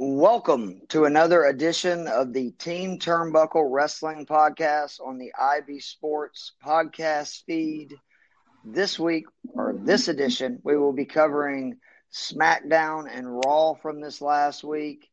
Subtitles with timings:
[0.00, 7.42] Welcome to another edition of the Team Turnbuckle Wrestling Podcast on the IB Sports podcast
[7.46, 7.96] feed.
[8.64, 9.24] This week,
[9.54, 11.78] or this edition, we will be covering
[12.12, 15.08] SmackDown and Raw from this last week.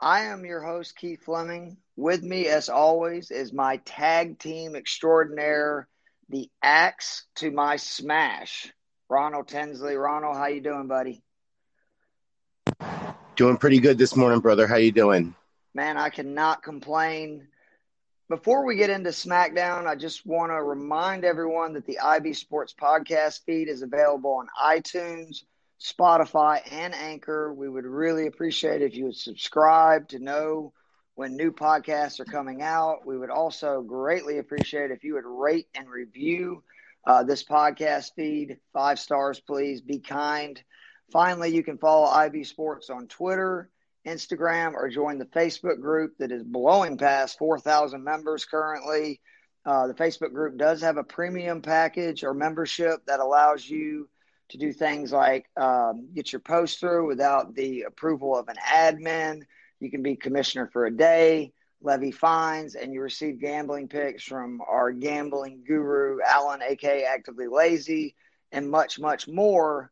[0.00, 1.76] I am your host, Keith Fleming.
[1.94, 5.86] With me, as always, is my tag team extraordinaire,
[6.30, 8.72] the axe to my smash,
[9.08, 9.94] Ronald Tinsley.
[9.94, 11.22] Ronald, how you doing, buddy?
[13.36, 14.66] Doing pretty good this morning, brother.
[14.66, 15.34] How you doing?
[15.74, 17.46] Man, I cannot complain.
[18.30, 22.74] Before we get into SmackDown, I just want to remind everyone that the IB Sports
[22.80, 25.42] podcast feed is available on iTunes,
[25.78, 27.52] Spotify, and Anchor.
[27.52, 30.72] We would really appreciate if you would subscribe to know
[31.14, 33.06] when new podcasts are coming out.
[33.06, 36.62] We would also greatly appreciate if you would rate and review
[37.06, 38.56] uh, this podcast feed.
[38.72, 39.82] Five stars, please.
[39.82, 40.58] Be kind.
[41.10, 43.70] Finally, you can follow IB Sports on Twitter,
[44.06, 49.20] Instagram, or join the Facebook group that is blowing past 4,000 members currently.
[49.64, 54.08] Uh, the Facebook group does have a premium package or membership that allows you
[54.48, 59.42] to do things like um, get your post through without the approval of an admin.
[59.80, 64.60] You can be commissioner for a day, levy fines, and you receive gambling picks from
[64.66, 68.14] our gambling guru, Alan, aka Actively Lazy,
[68.52, 69.90] and much, much more.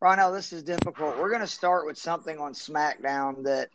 [0.00, 1.18] Ronald, this is difficult.
[1.18, 3.68] We're going to start with something on SmackDown that,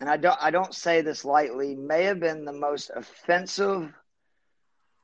[0.00, 3.92] and I don't, I don't say this lightly, may have been the most offensive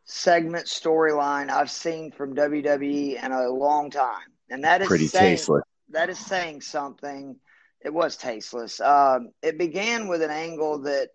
[0.04, 5.36] segment storyline I've seen from WWE in a long time, and that is pretty saying,
[5.36, 5.62] tasteless.
[5.90, 7.36] That is saying something.
[7.82, 8.80] It was tasteless.
[8.80, 11.10] Um, it began with an angle that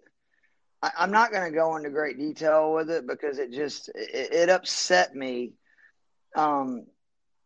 [0.81, 4.33] I, am not going to go into great detail with it because it just it,
[4.33, 5.53] it upset me.
[6.35, 6.85] Um,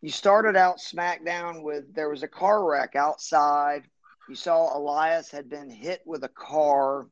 [0.01, 3.83] you started out SmackDown with there was a car wreck outside.
[4.29, 7.07] You saw Elias had been hit with a car.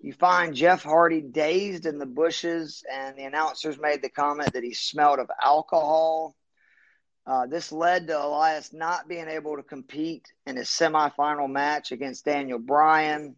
[0.00, 4.62] You find Jeff Hardy dazed in the bushes, and the announcers made the comment that
[4.62, 6.36] he smelled of alcohol.
[7.26, 12.26] Uh, this led to Elias not being able to compete in his semifinal match against
[12.26, 13.36] Daniel Bryan.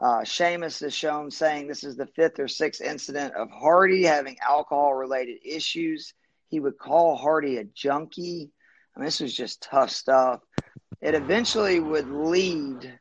[0.00, 4.38] Uh, Sheamus is shown saying this is the fifth or sixth incident of Hardy having
[4.40, 6.12] alcohol related issues.
[6.52, 8.50] He would call Hardy a junkie.
[8.94, 10.40] I mean, this was just tough stuff.
[11.00, 13.00] It eventually would lead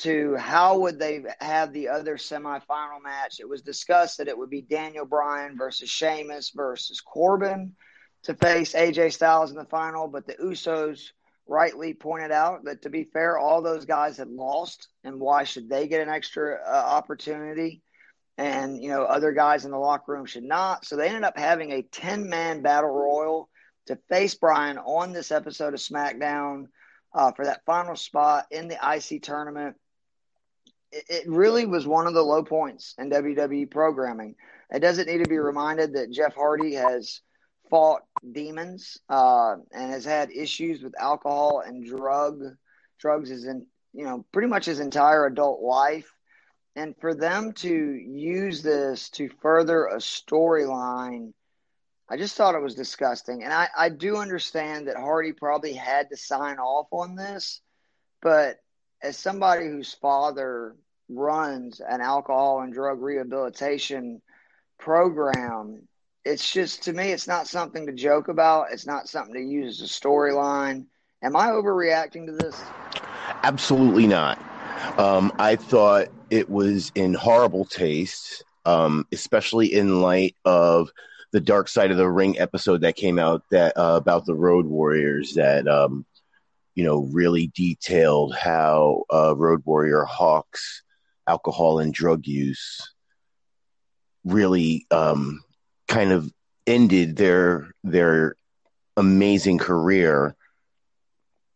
[0.00, 3.40] to how would they have the other semifinal match.
[3.40, 7.72] It was discussed that it would be Daniel Bryan versus Sheamus versus Corbin
[8.24, 11.12] to face AJ Styles in the final, but the Usos
[11.48, 15.70] rightly pointed out that to be fair, all those guys had lost, and why should
[15.70, 17.80] they get an extra uh, opportunity?
[18.38, 20.86] And you know other guys in the locker room should not.
[20.86, 23.48] So they ended up having a ten man battle royal
[23.86, 26.66] to face Bryan on this episode of SmackDown
[27.14, 29.76] uh, for that final spot in the IC tournament.
[30.90, 34.34] It, it really was one of the low points in WWE programming.
[34.70, 37.20] It doesn't need to be reminded that Jeff Hardy has
[37.68, 42.40] fought demons uh, and has had issues with alcohol and drug
[42.98, 46.14] drugs is in you know pretty much his entire adult life
[46.74, 51.32] and for them to use this to further a storyline
[52.08, 53.42] i just thought it was disgusting.
[53.42, 57.60] And I, I do understand that hardy probably had to sign off on this
[58.20, 58.58] but
[59.02, 60.76] as somebody whose father
[61.08, 64.22] runs an alcohol and drug rehabilitation
[64.78, 65.88] program
[66.24, 68.66] it's just to me it's not something to joke about.
[68.72, 70.86] It's not something to use as a storyline.
[71.22, 72.60] Am i overreacting to this?
[73.42, 74.51] Absolutely not
[74.98, 80.90] um, I thought it was in horrible taste, um, especially in light of
[81.32, 84.66] the Dark Side of the Ring episode that came out that uh, about the Road
[84.66, 86.04] Warriors that um,
[86.74, 90.82] you know really detailed how uh, Road Warrior Hawks
[91.26, 92.92] alcohol and drug use
[94.24, 95.42] really um,
[95.88, 96.30] kind of
[96.66, 98.36] ended their their
[98.96, 100.36] amazing career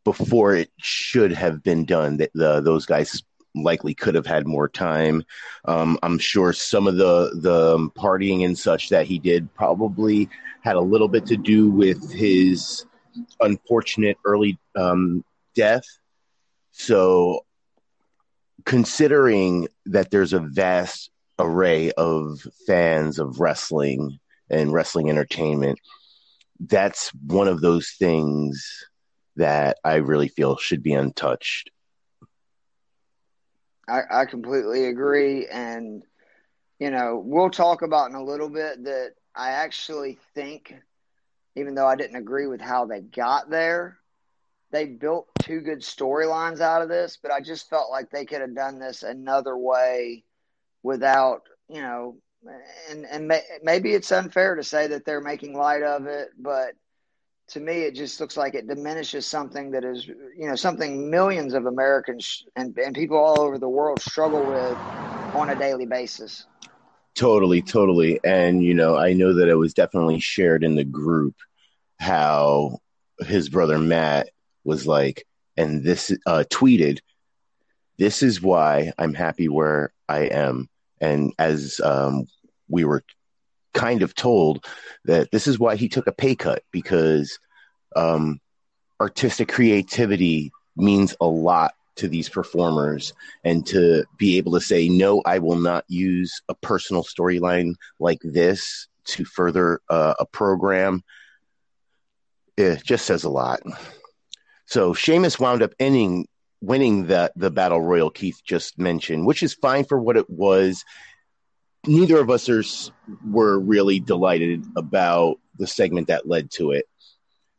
[0.06, 2.18] before it should have been done.
[2.18, 3.24] That the, those guys
[3.56, 5.24] likely could have had more time.
[5.64, 10.28] Um, I'm sure some of the the partying and such that he did probably
[10.62, 12.86] had a little bit to do with his
[13.40, 15.24] unfortunate early um,
[15.56, 15.84] death.
[16.70, 17.44] So,
[18.64, 21.10] considering that there's a vast
[21.40, 24.20] array of fans of wrestling
[24.50, 25.80] and wrestling entertainment,
[26.60, 28.86] that's one of those things
[29.36, 31.70] that I really feel should be untouched.
[33.88, 35.46] I, I completely agree.
[35.46, 36.02] And,
[36.78, 40.74] you know, we'll talk about in a little bit that I actually think,
[41.54, 43.98] even though I didn't agree with how they got there,
[44.72, 48.40] they built two good storylines out of this, but I just felt like they could
[48.40, 50.24] have done this another way
[50.82, 52.16] without, you know,
[52.90, 56.72] and and may, maybe it's unfair to say that they're making light of it, but
[57.48, 61.54] to me, it just looks like it diminishes something that is, you know, something millions
[61.54, 64.76] of Americans and, and people all over the world struggle with
[65.34, 66.46] on a daily basis.
[67.14, 68.20] Totally, totally.
[68.24, 71.34] And, you know, I know that it was definitely shared in the group
[71.98, 72.78] how
[73.20, 74.28] his brother Matt
[74.64, 75.24] was like,
[75.56, 76.98] and this uh, tweeted,
[77.96, 80.68] This is why I'm happy where I am.
[81.00, 82.26] And as um,
[82.68, 83.02] we were
[83.76, 84.64] kind of told
[85.04, 87.38] that this is why he took a pay cut because
[87.94, 88.40] um,
[89.00, 93.14] artistic creativity means a lot to these performers
[93.44, 98.20] and to be able to say no i will not use a personal storyline like
[98.22, 101.02] this to further uh, a program
[102.56, 103.60] it just says a lot.
[104.66, 106.26] So Sheamus wound up ending
[106.62, 110.82] winning the the battle royal keith just mentioned which is fine for what it was
[111.86, 112.62] neither of us are,
[113.24, 116.86] were really delighted about the segment that led to it.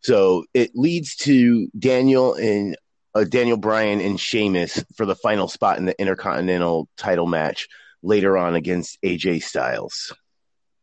[0.02, 2.78] So it leads to Daniel and
[3.16, 7.68] uh, Daniel Bryan and Sheamus for the final spot in the Intercontinental title match
[8.04, 10.14] later on against AJ Styles.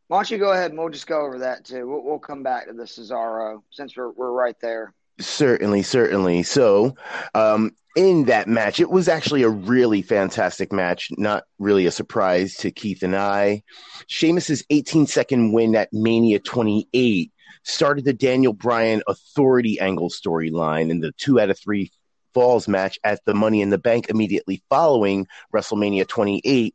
[0.09, 1.87] Why don't you go ahead and we'll just go over that too.
[1.87, 4.93] We'll, we'll come back to the Cesaro since we're we're right there.
[5.21, 6.43] Certainly, certainly.
[6.43, 6.97] So,
[7.35, 8.81] um, in that match.
[8.81, 13.63] It was actually a really fantastic match, not really a surprise to Keith and I.
[14.09, 17.31] Sheamus's 18 second win at Mania 28
[17.63, 21.91] started the Daniel Bryan authority angle storyline in the two out of three
[22.35, 26.75] falls match at the Money in the Bank immediately following WrestleMania 28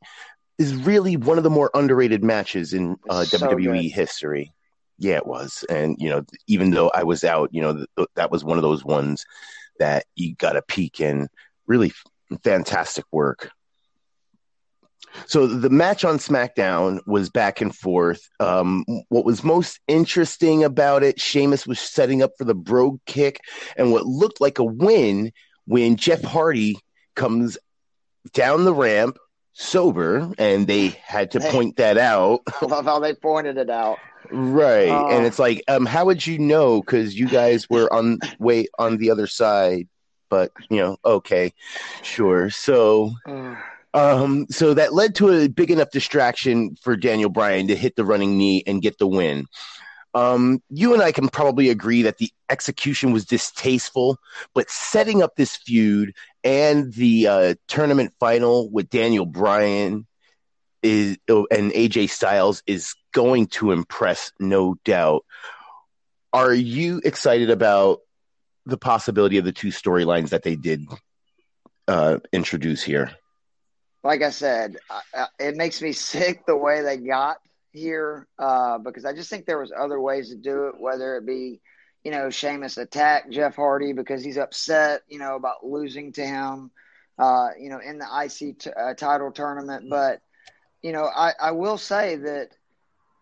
[0.57, 3.91] is really one of the more underrated matches in uh, so WWE good.
[3.91, 4.53] history.
[4.99, 5.65] Yeah, it was.
[5.69, 8.63] And, you know, even though I was out, you know, th- that was one of
[8.63, 9.25] those ones
[9.79, 11.29] that you got a peek in.
[11.67, 11.93] Really
[12.43, 13.49] fantastic work.
[15.25, 18.21] So the match on SmackDown was back and forth.
[18.39, 23.39] Um, what was most interesting about it, Sheamus was setting up for the Brogue kick
[23.77, 25.31] and what looked like a win
[25.65, 26.77] when Jeff Hardy
[27.15, 27.57] comes
[28.33, 29.17] down the ramp
[29.53, 32.41] sober, and they had to point that out.
[32.61, 33.97] I love how they pointed it out.
[34.31, 34.89] Right.
[34.89, 36.81] Uh, and it's like, um, how would you know?
[36.81, 39.87] Because you guys were on way on the other side.
[40.29, 41.53] But you know, okay,
[42.03, 42.51] sure.
[42.51, 43.55] So, uh,
[43.95, 48.05] um, so that led to a big enough distraction for Daniel Bryan to hit the
[48.05, 49.47] running knee and get the win.
[50.13, 54.17] Um, you and I can probably agree that the execution was distasteful,
[54.53, 56.13] but setting up this feud
[56.43, 60.07] and the uh, tournament final with Daniel Bryan
[60.81, 65.25] is and AJ Styles is going to impress, no doubt.
[66.31, 67.99] Are you excited about
[68.65, 70.85] the possibility of the two storylines that they did
[71.87, 73.11] uh, introduce here?
[74.03, 74.77] Like I said,
[75.39, 77.37] it makes me sick the way they got
[77.71, 81.25] here uh, because I just think there was other ways to do it, whether it
[81.25, 81.61] be,
[82.03, 86.71] you know, Sheamus attack Jeff Hardy because he's upset, you know, about losing to him,
[87.17, 89.89] uh, you know, in the IC t- uh, title tournament.
[89.89, 90.21] But,
[90.81, 92.49] you know, I, I will say that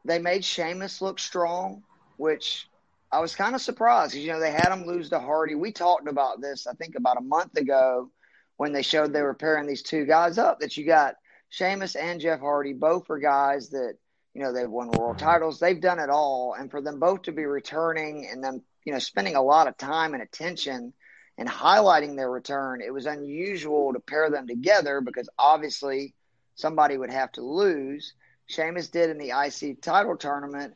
[0.07, 1.83] they made Sheamus look strong,
[2.18, 2.68] which
[3.12, 5.56] I was kind of surprised you know, they had him lose to Hardy.
[5.56, 8.09] We talked about this, I think, about a month ago
[8.57, 11.16] when they showed they were pairing these two guys up that you got
[11.49, 12.73] Sheamus and Jeff Hardy.
[12.73, 13.95] Both are guys that,
[14.33, 15.59] you know, they've won world titles.
[15.59, 16.56] They've done it all.
[16.57, 19.78] And for them both to be returning and them, you know, spending a lot of
[19.78, 20.94] time and attention
[21.37, 26.16] and highlighting their return, it was unusual to pair them together because obviously
[26.56, 28.14] somebody would have to lose.
[28.47, 30.73] Sheamus did in the IC title tournament.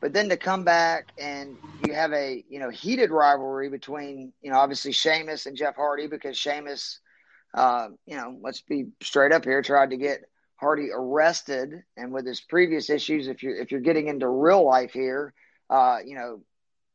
[0.00, 4.50] But then to come back and you have a you know heated rivalry between you
[4.50, 7.00] know obviously Sheamus and Jeff Hardy because Sheamus,
[7.54, 10.24] uh, you know let's be straight up here, tried to get
[10.56, 14.92] Hardy arrested, and with his previous issues, if you're if you're getting into real life
[14.92, 15.32] here,
[15.70, 16.42] uh, you know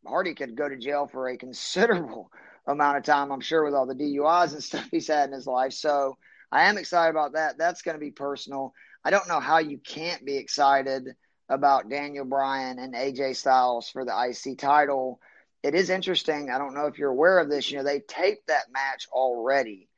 [0.05, 2.31] Hardy could go to jail for a considerable
[2.67, 5.47] amount of time, I'm sure, with all the DUIs and stuff he's had in his
[5.47, 5.73] life.
[5.73, 6.17] So
[6.51, 7.57] I am excited about that.
[7.57, 8.73] That's going to be personal.
[9.03, 11.07] I don't know how you can't be excited
[11.47, 15.19] about Daniel Bryan and AJ Styles for the IC title.
[15.63, 16.49] It is interesting.
[16.49, 17.69] I don't know if you're aware of this.
[17.69, 19.89] You know, they taped that match already,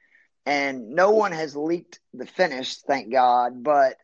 [0.45, 3.63] and no one has leaked the finish, thank God.
[3.63, 3.97] But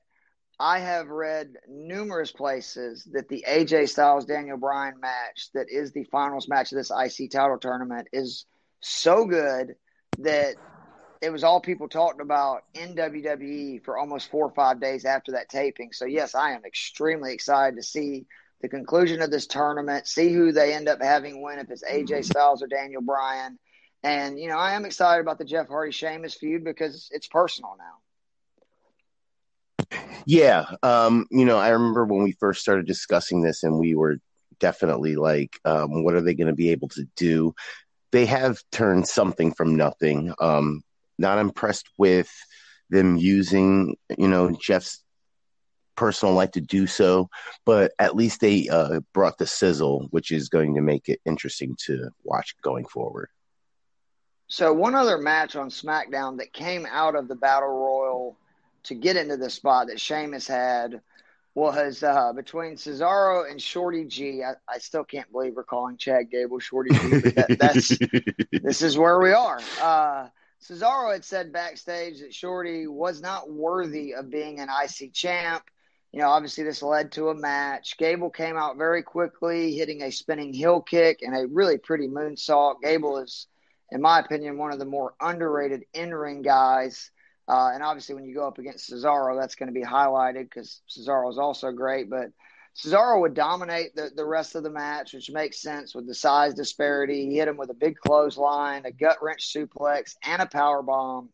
[0.59, 6.03] I have read numerous places that the AJ Styles Daniel Bryan match, that is the
[6.05, 8.45] finals match of this IC title tournament, is
[8.81, 9.75] so good
[10.19, 10.55] that
[11.21, 15.33] it was all people talking about in WWE for almost four or five days after
[15.33, 15.91] that taping.
[15.93, 18.25] So yes, I am extremely excited to see
[18.61, 22.25] the conclusion of this tournament, see who they end up having win, if it's AJ
[22.25, 23.59] Styles or Daniel Bryan.
[24.03, 27.75] And you know, I am excited about the Jeff Hardy Sheamus feud because it's personal
[27.77, 29.97] now.
[30.25, 34.17] Yeah, um, you know, I remember when we first started discussing this, and we were
[34.59, 37.53] definitely like, um, what are they going to be able to do?
[38.11, 40.33] They have turned something from nothing.
[40.39, 40.81] Um,
[41.17, 42.31] not impressed with
[42.89, 45.03] them using, you know, Jeff's
[45.95, 47.29] personal life to do so,
[47.65, 51.75] but at least they uh, brought the sizzle, which is going to make it interesting
[51.85, 53.29] to watch going forward.
[54.47, 58.37] So, one other match on SmackDown that came out of the Battle Royal
[58.83, 61.01] to get into the spot that Sheamus had
[61.53, 64.43] was uh, between Cesaro and Shorty G.
[64.43, 67.97] I, I still can't believe we're calling Chad Gable Shorty G, but that, that's
[68.63, 69.59] this is where we are.
[69.81, 70.27] Uh,
[70.61, 75.63] Cesaro had said backstage that Shorty was not worthy of being an IC champ.
[76.11, 77.97] You know, obviously this led to a match.
[77.97, 82.81] Gable came out very quickly, hitting a spinning heel kick and a really pretty moonsault.
[82.81, 83.47] Gable is,
[83.91, 87.11] in my opinion, one of the more underrated in-ring guys.
[87.47, 90.81] Uh, and obviously, when you go up against Cesaro, that's going to be highlighted because
[90.89, 92.09] Cesaro is also great.
[92.09, 92.31] But
[92.77, 96.53] Cesaro would dominate the, the rest of the match, which makes sense with the size
[96.53, 97.25] disparity.
[97.25, 101.29] He hit him with a big clothesline, a gut wrench suplex, and a power bomb.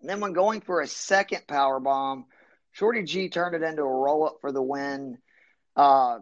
[0.00, 2.26] And then when going for a second power bomb,
[2.72, 5.18] Shorty G turned it into a roll up for the win.
[5.76, 6.18] Uh,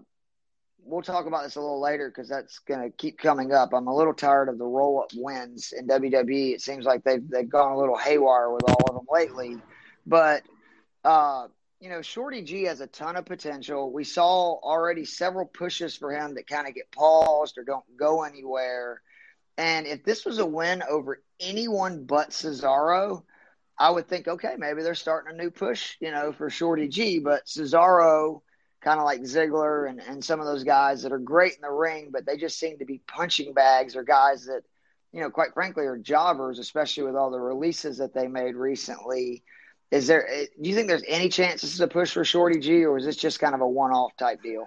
[0.83, 3.73] we'll talk about this a little later because that's going to keep coming up.
[3.73, 6.55] I'm a little tired of the roll up wins in WWE.
[6.55, 9.57] It seems like they've they've gone a little haywire with all of them lately.
[10.07, 10.43] But
[11.05, 11.49] uh,
[11.81, 13.93] you know, Shorty G has a ton of potential.
[13.93, 18.23] We saw already several pushes for him that kind of get paused or don't go
[18.23, 19.03] anywhere.
[19.59, 23.25] And if this was a win over anyone but Cesaro,
[23.79, 27.19] I would think, okay, maybe they're starting a new push, you know, for Shorty G.
[27.19, 28.41] But Cesaro
[28.81, 31.71] kind of like Ziggler and, and some of those guys that are great in the
[31.71, 34.63] ring, but they just seem to be punching bags or guys that,
[35.13, 39.43] you know, quite frankly, are jobbers, especially with all the releases that they made recently.
[39.91, 40.29] Is there?
[40.29, 42.99] Eh, do you think there's any chance this is a push for Shorty G, or
[42.99, 44.67] is this just kind of a one-off type deal?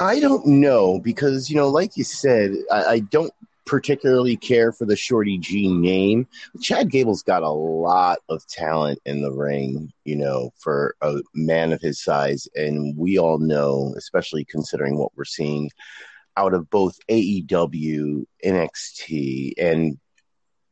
[0.00, 3.32] I don't know because you know, like you said, I, I don't
[3.68, 6.26] particularly care for the Shorty G name.
[6.62, 11.72] Chad Gable's got a lot of talent in the ring, you know, for a man
[11.72, 12.48] of his size.
[12.56, 15.70] And we all know, especially considering what we're seeing
[16.38, 19.98] out of both AEW, NXT, and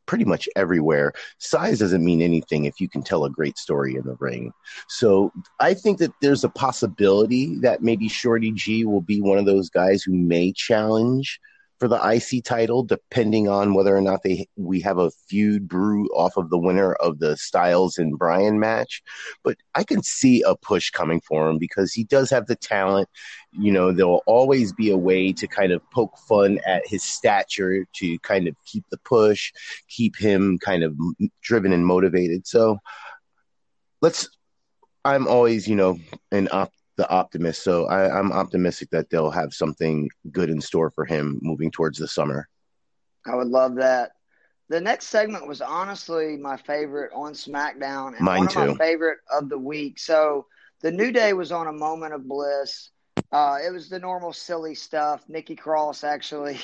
[0.07, 1.13] pretty much everywhere.
[1.39, 4.53] Size doesn't mean anything if you can tell a great story in the ring.
[4.89, 9.47] So I think that there's a possibility that maybe Shorty G will be one of
[9.47, 11.41] those guys who may challenge
[11.79, 16.07] for the IC title, depending on whether or not they we have a feud brew
[16.09, 19.03] off of the winner of the Styles and Bryan match.
[19.45, 23.09] But I can see a push coming for him because he does have the talent.
[23.53, 27.85] You know, there'll always be a way to kind of poke fun at his stature
[27.97, 29.53] to kind of keep the push,
[29.89, 30.97] keep him kind of
[31.43, 32.47] driven and motivated.
[32.47, 32.79] So
[34.01, 34.29] let's.
[35.05, 36.01] I'm always, you know,
[36.33, 37.63] an op- the optimist.
[37.63, 41.99] So I, I'm optimistic that they'll have something good in store for him moving towards
[41.99, 42.49] the summer.
[43.27, 44.13] I would love that.
[44.69, 48.67] The next segment was honestly my favorite on SmackDown and Mine one of too.
[48.67, 49.99] my favorite of the week.
[49.99, 50.47] So
[50.81, 52.91] the New Day was on a moment of bliss.
[53.33, 55.25] Uh, it was the normal silly stuff.
[55.29, 56.59] Nikki Cross actually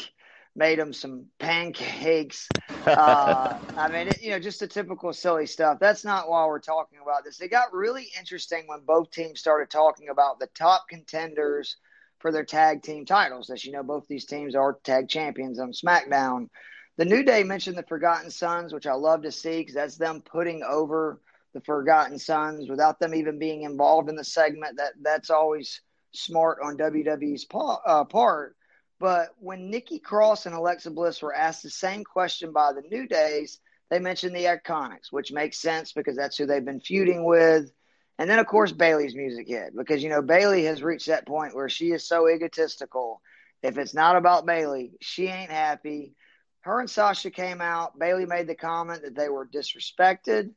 [0.54, 2.48] made him some pancakes.
[2.86, 5.78] Uh, I mean, it, you know, just the typical silly stuff.
[5.80, 7.40] That's not why we're talking about this.
[7.40, 11.76] It got really interesting when both teams started talking about the top contenders
[12.18, 13.50] for their tag team titles.
[13.50, 16.48] As you know, both these teams are tag champions on SmackDown.
[16.96, 20.20] The New Day mentioned the Forgotten Sons, which I love to see because that's them
[20.20, 21.20] putting over
[21.54, 24.76] the Forgotten Sons without them even being involved in the segment.
[24.76, 25.80] That that's always
[26.12, 28.56] smart on WWE's pa- uh, part.
[29.02, 33.08] But when Nikki Cross and Alexa Bliss were asked the same question by the New
[33.08, 33.58] Days,
[33.90, 37.72] they mentioned the Iconics, which makes sense because that's who they've been feuding with.
[38.20, 41.56] And then, of course, Bayley's music hit because, you know, Bayley has reached that point
[41.56, 43.20] where she is so egotistical.
[43.60, 46.14] If it's not about Bayley, she ain't happy.
[46.60, 47.98] Her and Sasha came out.
[47.98, 50.52] Bayley made the comment that they were disrespected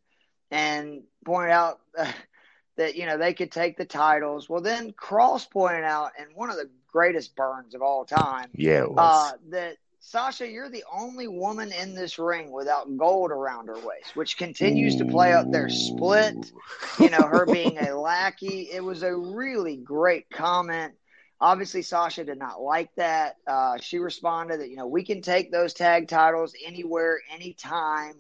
[0.52, 2.12] and pointed out uh,
[2.78, 4.48] that, you know, they could take the titles.
[4.48, 8.50] Well, then Cross pointed out, and one of the greatest burns of all time.
[8.54, 9.34] Yeah, it was.
[9.34, 14.16] Uh, that Sasha, you're the only woman in this ring without gold around her waist,
[14.16, 15.00] which continues Ooh.
[15.00, 16.54] to play out their split.
[16.98, 18.70] You know, her being a lackey.
[18.72, 20.94] It was a really great comment.
[21.42, 23.36] Obviously, Sasha did not like that.
[23.46, 28.14] Uh, she responded that, you know, we can take those tag titles anywhere, anytime.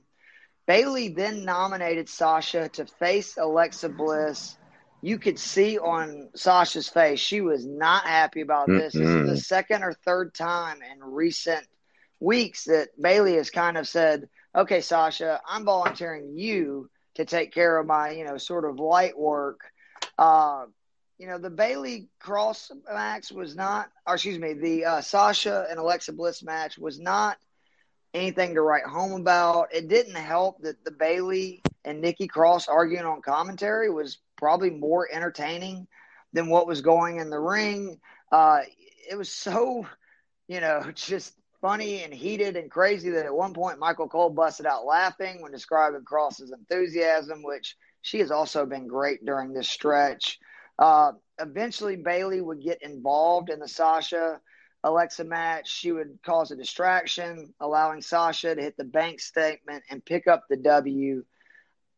[0.67, 4.57] Bayley then nominated Sasha to face Alexa Bliss
[5.05, 8.95] you could see on Sasha's face she was not happy about this.
[8.95, 9.03] Mm-hmm.
[9.03, 11.63] This is the second or third time in recent
[12.19, 17.77] weeks that Bayley has kind of said, "Okay, Sasha, I'm volunteering you to take care
[17.77, 19.59] of my, you know, sort of light work."
[20.17, 20.65] Uh,
[21.19, 25.77] you know, the Bayley Cross match was not, or excuse me, the uh, Sasha and
[25.77, 27.37] Alexa Bliss match was not
[28.15, 29.67] anything to write home about.
[29.71, 35.07] It didn't help that the Bayley and Nikki Cross arguing on commentary was probably more
[35.11, 35.87] entertaining
[36.33, 37.99] than what was going in the ring.
[38.31, 38.59] Uh,
[39.09, 39.85] it was so,
[40.47, 44.65] you know, just funny and heated and crazy that at one point Michael Cole busted
[44.65, 50.37] out laughing when describing Cross's enthusiasm, which she has also been great during this stretch.
[50.77, 54.39] Uh, eventually, Bayley would get involved in the Sasha
[54.85, 55.67] Alexa match.
[55.67, 60.43] She would cause a distraction, allowing Sasha to hit the bank statement and pick up
[60.47, 61.25] the W.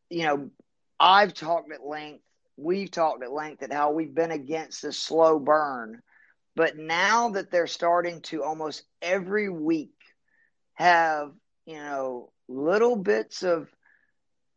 [0.09, 0.49] You know,
[0.97, 2.23] I've talked at length,
[2.57, 6.01] we've talked at length at how we've been against the slow burn.
[6.55, 9.93] But now that they're starting to almost every week
[10.73, 11.31] have,
[11.65, 13.69] you know, little bits of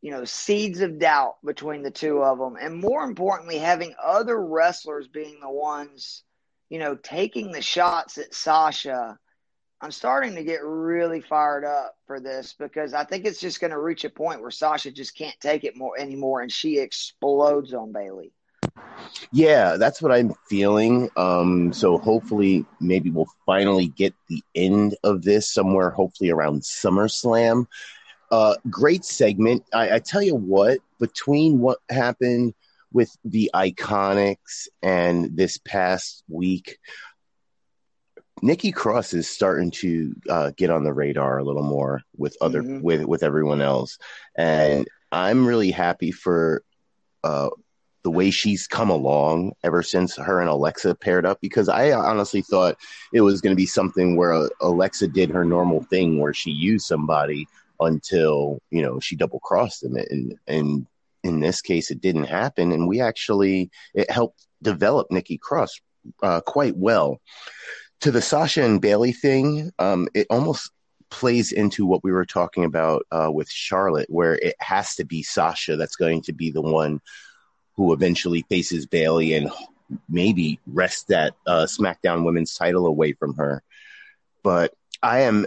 [0.02, 2.56] you know, seeds of doubt between the two of them.
[2.60, 6.22] And more importantly, having other wrestlers being the ones,
[6.70, 9.18] you know, taking the shots at Sasha.
[9.82, 13.70] I'm starting to get really fired up for this because I think it's just going
[13.70, 17.72] to reach a point where Sasha just can't take it more anymore and she explodes
[17.72, 18.32] on Bayley.
[19.32, 21.08] Yeah, that's what I'm feeling.
[21.16, 27.66] Um, so hopefully, maybe we'll finally get the end of this somewhere, hopefully around SummerSlam.
[28.30, 29.64] Uh, great segment.
[29.72, 32.54] I, I tell you what, between what happened
[32.92, 36.78] with the Iconics and this past week,
[38.42, 42.62] Nikki Cross is starting to uh, get on the radar a little more with other
[42.62, 42.80] mm-hmm.
[42.80, 43.98] with with everyone else,
[44.36, 46.62] and I'm really happy for
[47.22, 47.50] uh,
[48.02, 51.40] the way she's come along ever since her and Alexa paired up.
[51.40, 52.76] Because I honestly thought
[53.12, 56.86] it was going to be something where Alexa did her normal thing, where she used
[56.86, 57.46] somebody
[57.80, 60.86] until you know she double crossed him and and
[61.22, 65.80] in this case it didn't happen and we actually it helped develop Nikki Cross
[66.22, 67.20] uh, quite well
[68.00, 70.70] to the Sasha and Bayley thing um, it almost
[71.10, 75.22] plays into what we were talking about uh, with Charlotte where it has to be
[75.22, 77.00] Sasha that's going to be the one
[77.76, 79.50] who eventually faces Bayley and
[80.08, 83.62] maybe wrest that uh, SmackDown Women's title away from her.
[84.42, 85.46] But I am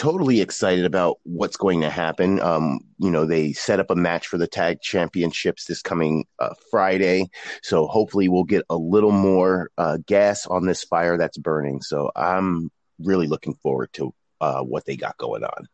[0.00, 2.40] totally excited about what's going to happen.
[2.40, 6.54] Um, you know, they set up a match for the tag championships this coming uh,
[6.70, 7.28] Friday,
[7.62, 11.82] so hopefully we'll get a little more uh, gas on this fire that's burning.
[11.82, 15.68] So I'm really looking forward to uh, what they got going on.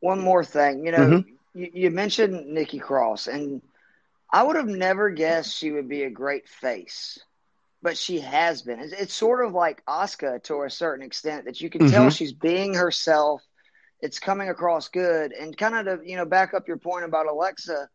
[0.00, 1.30] One more thing, you know, mm-hmm.
[1.54, 3.62] you, you mentioned Nikki Cross, and
[4.32, 7.20] I would have never guessed she would be a great face
[7.84, 8.78] but she has been.
[8.78, 11.90] It's, sort of like Asuka to a certain extent that you can mm-hmm.
[11.90, 13.42] tell she's being herself
[14.02, 15.32] it's coming across good.
[15.32, 17.88] And kind of to, you know, back up your point about Alexa,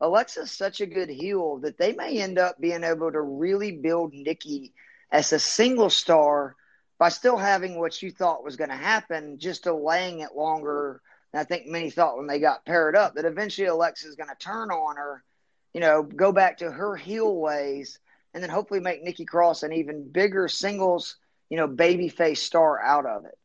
[0.00, 4.12] Alexa's such a good heel that they may end up being able to really build
[4.12, 4.74] Nikki
[5.10, 6.54] as a single star
[6.98, 11.00] by still having what you thought was going to happen, just delaying it longer.
[11.32, 14.36] And I think many thought when they got paired up that eventually Alexa's going to
[14.36, 15.24] turn on her,
[15.72, 17.98] you know, go back to her heel ways,
[18.32, 21.16] and then hopefully make Nikki Cross an even bigger singles,
[21.48, 23.38] you know, babyface star out of it.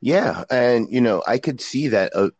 [0.00, 2.30] Yeah, and you know, I could see that uh,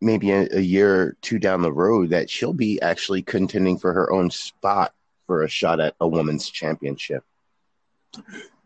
[0.00, 3.92] maybe a, a, year or two down the road that she'll be actually contending for
[3.92, 4.92] her own spot
[5.26, 7.24] for a shot at a women's championship.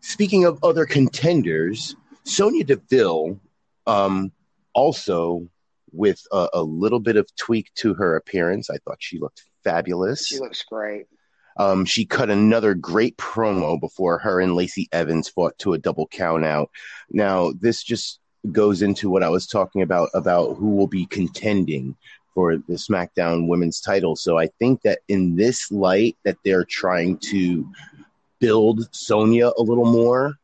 [0.00, 1.94] Speaking of other contenders,
[2.24, 3.38] Sonya Deville,
[3.86, 4.32] um,
[4.74, 5.48] also
[5.92, 10.26] with a, a, little bit of tweak to her appearance, I thought she looked fabulous.
[10.26, 11.06] She looks great.
[11.58, 16.06] Um, she cut another great promo before her and Lacey Evans fought to a double
[16.06, 16.70] count out.
[17.10, 18.20] Now, this just
[18.52, 21.96] goes into what I was talking about about who will be contending
[22.34, 24.14] for the SmackDown Women's title.
[24.14, 27.66] So I think that in this light that they're trying to
[28.40, 30.34] build Sonya a little more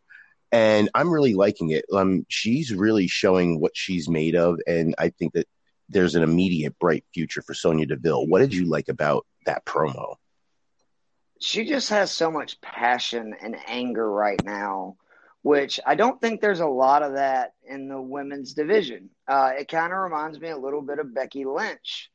[0.51, 1.85] and I'm really liking it.
[1.93, 5.47] Um she's really showing what she's made of and I think that
[5.89, 8.27] there's an immediate bright future for Sonya Deville.
[8.27, 10.17] What did you like about that promo?
[11.41, 14.97] She just has so much passion and anger right now
[15.43, 19.11] which I don't think there's a lot of that in the women's division.
[19.27, 22.11] Uh, it kind of reminds me a little bit of Becky Lynch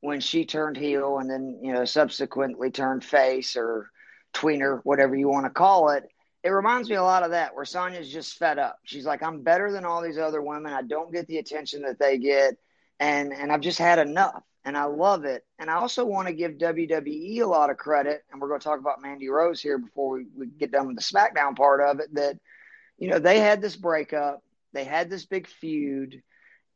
[0.00, 3.90] when she turned heel and then, you know, subsequently turned face or
[4.34, 6.04] tweener, whatever you want to call it.
[6.42, 8.78] It reminds me a lot of that where Sonya's just fed up.
[8.84, 10.72] She's like, I'm better than all these other women.
[10.72, 12.56] I don't get the attention that they get.
[13.00, 15.44] And, and I've just had enough and I love it.
[15.58, 18.24] And I also want to give WWE a lot of credit.
[18.30, 20.96] And we're going to talk about Mandy Rose here before we, we get done with
[20.96, 22.36] the SmackDown part of it that–
[22.98, 24.42] you know, they had this breakup.
[24.72, 26.22] They had this big feud.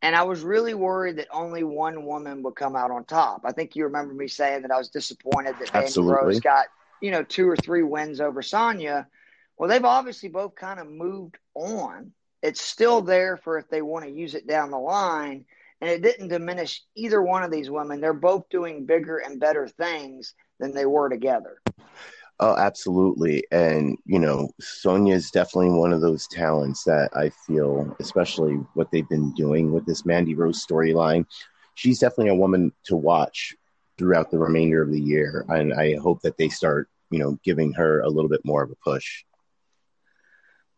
[0.00, 3.42] And I was really worried that only one woman would come out on top.
[3.44, 6.14] I think you remember me saying that I was disappointed that Absolutely.
[6.14, 6.66] Mandy Rose got,
[7.02, 9.08] you know, two or three wins over Sonya.
[9.56, 12.12] Well, they've obviously both kind of moved on.
[12.42, 15.44] It's still there for if they want to use it down the line.
[15.80, 18.00] And it didn't diminish either one of these women.
[18.00, 21.60] They're both doing bigger and better things than they were together.
[22.40, 23.44] Oh, absolutely.
[23.50, 28.90] And, you know, Sonya is definitely one of those talents that I feel, especially what
[28.92, 31.26] they've been doing with this Mandy Rose storyline.
[31.74, 33.56] She's definitely a woman to watch
[33.96, 35.44] throughout the remainder of the year.
[35.48, 38.70] And I hope that they start, you know, giving her a little bit more of
[38.70, 39.24] a push.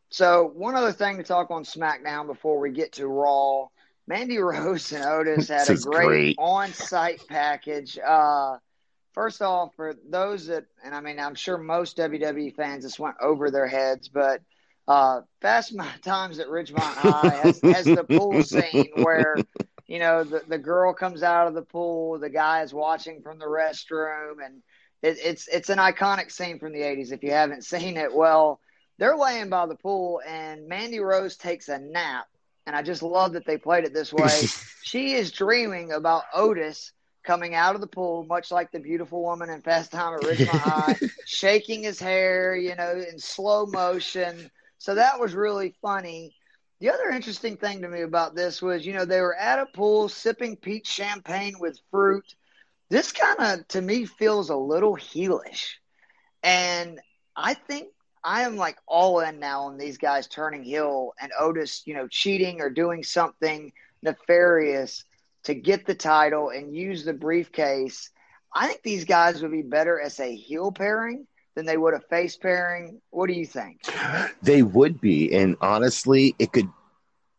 [0.09, 3.68] So, one other thing to talk on SmackDown before we get to Raw
[4.11, 6.37] Mandy Rose and Otis had a great, great.
[6.38, 7.96] on site package.
[7.99, 8.57] Uh,
[9.12, 13.16] first off, for those that, and I mean, I'm sure most WWE fans just went
[13.20, 14.42] over their heads, but
[14.88, 19.37] uh, Fast Times at Ridgemont High has, has the pool scene where,
[19.87, 23.38] you know, the, the girl comes out of the pool, the guy is watching from
[23.38, 24.62] the restroom, and
[25.03, 27.12] it, it's it's an iconic scene from the 80s.
[27.12, 28.61] If you haven't seen it, well,
[28.99, 32.27] they're laying by the pool, and Mandy Rose takes a nap.
[32.66, 34.29] And I just love that they played it this way.
[34.83, 36.92] she is dreaming about Otis
[37.23, 40.49] coming out of the pool, much like the beautiful woman in Fast Time at Ridgemont
[40.49, 44.51] High, shaking his hair, you know, in slow motion.
[44.79, 46.35] So that was really funny.
[46.81, 49.67] The other interesting thing to me about this was, you know, they were at a
[49.67, 52.35] pool sipping peach champagne with fruit.
[52.89, 55.75] This kind of, to me, feels a little heelish.
[56.43, 56.99] And
[57.37, 57.89] I think
[58.25, 62.09] I am like all in now on these guys turning heel and Otis, you know,
[62.09, 65.05] cheating or doing something nefarious
[65.44, 68.11] to get the title and use the briefcase.
[68.55, 72.00] I think these guys would be better as a heel pairing than they would a
[72.00, 73.00] face pairing.
[73.11, 73.83] What do you think?
[74.42, 75.35] They would be.
[75.35, 76.68] And honestly, it could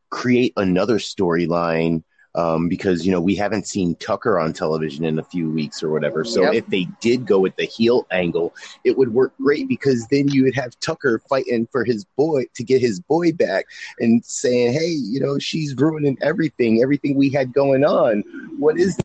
[0.09, 2.03] create another storyline
[2.35, 5.91] um, because you know we haven't seen Tucker on television in a few weeks or
[5.91, 6.23] whatever.
[6.23, 6.53] So yep.
[6.53, 10.43] if they did go with the heel angle, it would work great because then you
[10.43, 13.65] would have Tucker fighting for his boy to get his boy back
[13.99, 18.21] and saying, "Hey, you know, she's ruining everything, everything we had going on.
[18.57, 18.97] What is?"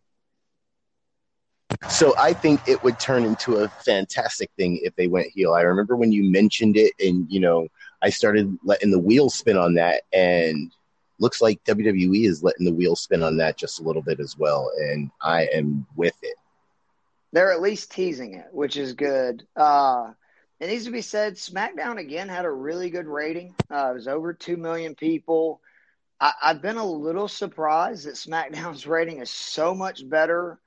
[1.91, 5.53] So I think it would turn into a fantastic thing if they went heel.
[5.53, 7.67] I remember when you mentioned it, and you know,
[8.03, 10.73] I started letting the wheels spin on that, and
[11.19, 14.37] looks like WWE is letting the wheel spin on that just a little bit as
[14.37, 16.37] well, and I am with it.
[17.33, 19.47] They're at least teasing it, which is good.
[19.57, 20.13] Uh,
[20.61, 23.55] it needs to be said, SmackDown again had a really good rating.
[23.71, 25.61] Uh, it was over two million people.
[26.19, 30.59] I, have been a little surprised that SmackDown's rating is so much better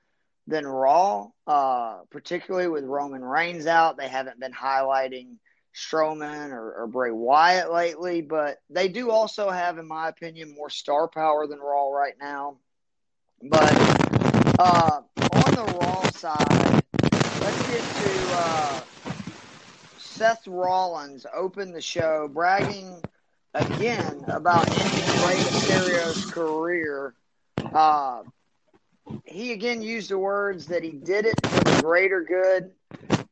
[0.46, 3.96] than Raw, uh, particularly with Roman Reigns out.
[3.96, 5.36] They haven't been highlighting
[5.74, 10.70] Strowman or, or, Bray Wyatt lately, but they do also have, in my opinion, more
[10.70, 12.56] star power than Raw right now.
[13.42, 13.72] But
[14.58, 15.00] uh,
[15.32, 16.82] on the Raw side,
[17.40, 18.80] let's get to uh,
[19.96, 23.00] Seth Rollins open the show bragging
[23.54, 27.14] again about ending Rey Mysterio's career.
[27.72, 28.22] Uh,
[29.24, 32.70] he again used the words that he did it for the greater good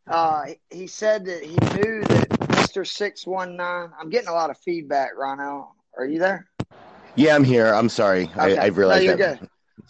[0.09, 2.87] uh, he said that he knew that Mr.
[2.87, 3.93] 619.
[3.99, 5.75] I'm getting a lot of feedback, Rhino.
[5.97, 6.47] Are you there?
[7.15, 7.73] Yeah, I'm here.
[7.73, 8.25] I'm sorry.
[8.25, 8.57] Okay.
[8.57, 9.41] I, I realized no, you're that.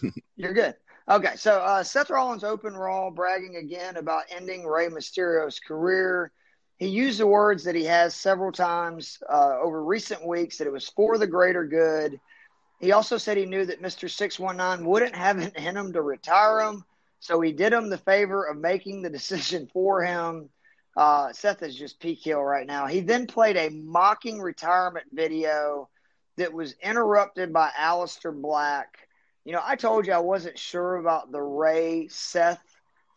[0.02, 0.12] good.
[0.36, 0.74] you're good.
[1.08, 6.32] Okay, so uh, Seth Rollins open Raw bragging again about ending Rey Mysterio's career.
[6.76, 10.72] He used the words that he has several times uh, over recent weeks that it
[10.72, 12.20] was for the greater good.
[12.78, 14.08] He also said he knew that Mr.
[14.10, 16.84] 619 wouldn't have it in him to retire him,
[17.20, 20.48] so he did him the favor of making the decision for him.
[20.96, 22.86] Uh, Seth is just peak heel right now.
[22.86, 25.88] He then played a mocking retirement video
[26.36, 28.98] that was interrupted by Aleister Black.
[29.44, 32.62] You know, I told you I wasn't sure about the Rey Seth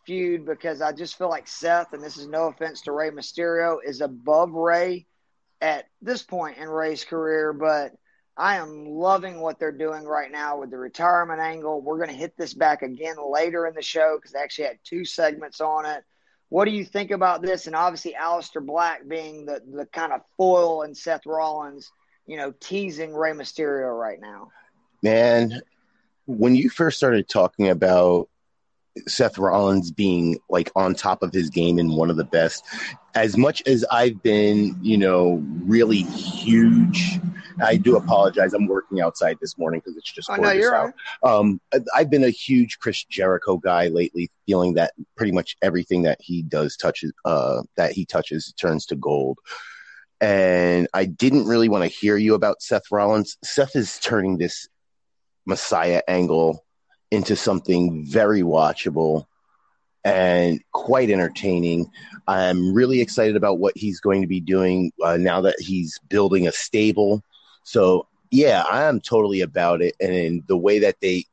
[0.04, 3.78] feud because I just feel like Seth, and this is no offense to Rey Mysterio,
[3.84, 5.06] is above Rey
[5.60, 7.52] at this point in Rey's career.
[7.52, 7.92] But
[8.36, 11.80] I am loving what they're doing right now with the retirement angle.
[11.80, 14.78] We're going to hit this back again later in the show because they actually had
[14.84, 16.02] two segments on it.
[16.48, 17.66] What do you think about this?
[17.66, 21.90] And obviously, Aleister Black being the, the kind of foil and Seth Rollins,
[22.26, 24.50] you know, teasing Rey Mysterio right now.
[25.02, 25.62] Man,
[26.26, 28.28] when you first started talking about
[29.06, 32.64] Seth Rollins being like on top of his game and one of the best.
[33.14, 37.18] As much as I've been, you know, really huge,
[37.62, 38.54] I do apologize.
[38.54, 40.94] I'm working outside this morning because it's just oh, gorgeous no, out.
[41.24, 41.32] Right.
[41.32, 41.60] Um,
[41.94, 46.42] I've been a huge Chris Jericho guy lately, feeling that pretty much everything that he
[46.42, 49.38] does touches, uh, that he touches turns to gold.
[50.20, 53.36] and I didn't really want to hear you about Seth Rollins.
[53.42, 54.68] Seth is turning this
[55.46, 56.64] Messiah angle
[57.12, 59.26] into something very watchable
[60.02, 61.90] and quite entertaining.
[62.26, 66.48] I'm really excited about what he's going to be doing uh, now that he's building
[66.48, 67.22] a stable.
[67.64, 69.94] So, yeah, I am totally about it.
[70.00, 71.26] And the way that they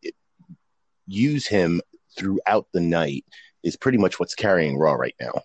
[1.08, 1.82] use him
[2.18, 3.24] throughout the night
[3.64, 5.44] is pretty much what's carrying Raw right now.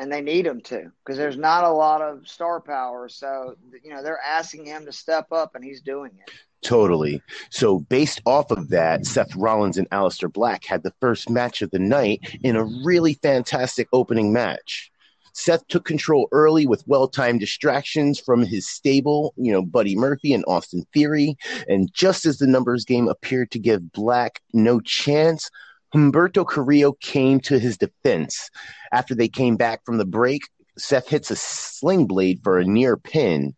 [0.00, 3.08] And they need him to because there's not a lot of star power.
[3.08, 6.32] So, you know, they're asking him to step up and he's doing it.
[6.62, 7.22] Totally.
[7.50, 11.70] So, based off of that, Seth Rollins and Aleister Black had the first match of
[11.70, 14.90] the night in a really fantastic opening match.
[15.32, 20.34] Seth took control early with well timed distractions from his stable, you know, Buddy Murphy
[20.34, 21.36] and Austin Theory.
[21.68, 25.48] And just as the numbers game appeared to give Black no chance,
[25.94, 28.50] Humberto Carrillo came to his defense.
[28.92, 30.42] After they came back from the break,
[30.76, 33.54] Seth hits a sling blade for a near pin.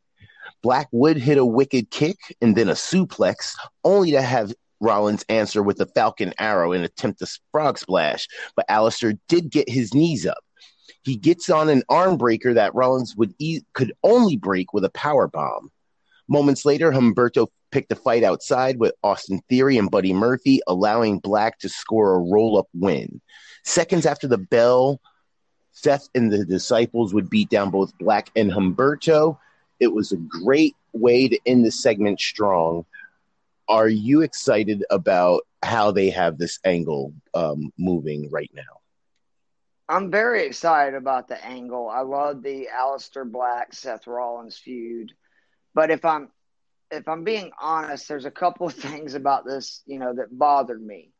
[0.62, 5.62] Black would hit a wicked kick and then a suplex, only to have Rollins answer
[5.62, 8.28] with a Falcon Arrow and attempt a frog splash.
[8.56, 10.42] But Aleister did get his knees up.
[11.02, 14.90] He gets on an arm breaker that Rollins would e- could only break with a
[14.90, 15.70] power bomb.
[16.28, 21.58] Moments later, Humberto picked a fight outside with Austin Theory and Buddy Murphy, allowing Black
[21.60, 23.20] to score a roll up win.
[23.64, 25.00] Seconds after the bell,
[25.72, 29.38] Seth and the disciples would beat down both Black and Humberto.
[29.82, 32.84] It was a great way to end the segment strong.
[33.68, 38.62] Are you excited about how they have this angle um, moving right now?
[39.88, 41.88] I'm very excited about the angle.
[41.88, 45.10] I love the Aleister Black Seth Rollins feud.
[45.74, 46.28] But if I'm
[46.92, 50.80] if I'm being honest, there's a couple of things about this, you know, that bothered
[50.80, 51.10] me.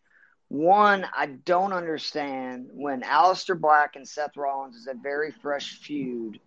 [0.47, 6.39] One, I don't understand when Aleister Black and Seth Rollins is a very fresh feud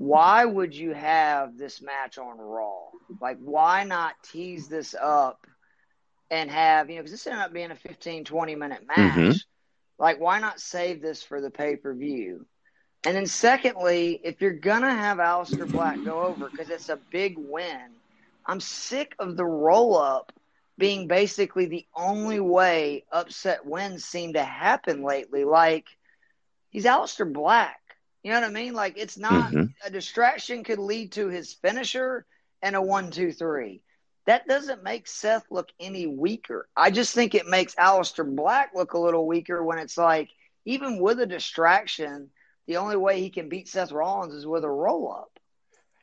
[0.00, 2.86] why would you have this match on Raw?
[3.20, 5.46] Like, why not tease this up
[6.30, 8.96] and have, you know, because this ended up being a 15, 20 minute match.
[8.96, 9.32] Mm-hmm.
[9.98, 12.46] Like, why not save this for the pay per view?
[13.04, 16.98] And then, secondly, if you're going to have Aleister Black go over because it's a
[17.10, 17.90] big win,
[18.46, 20.32] I'm sick of the roll up
[20.78, 25.44] being basically the only way upset wins seem to happen lately.
[25.44, 25.88] Like,
[26.70, 27.80] he's Aleister Black.
[28.22, 28.74] You know what I mean?
[28.74, 29.64] Like it's not mm-hmm.
[29.84, 32.26] a distraction could lead to his finisher
[32.62, 33.82] and a one, two, three.
[34.26, 36.68] That doesn't make Seth look any weaker.
[36.76, 40.28] I just think it makes Aleister Black look a little weaker when it's like,
[40.66, 42.30] even with a distraction,
[42.66, 45.38] the only way he can beat Seth Rollins is with a roll up.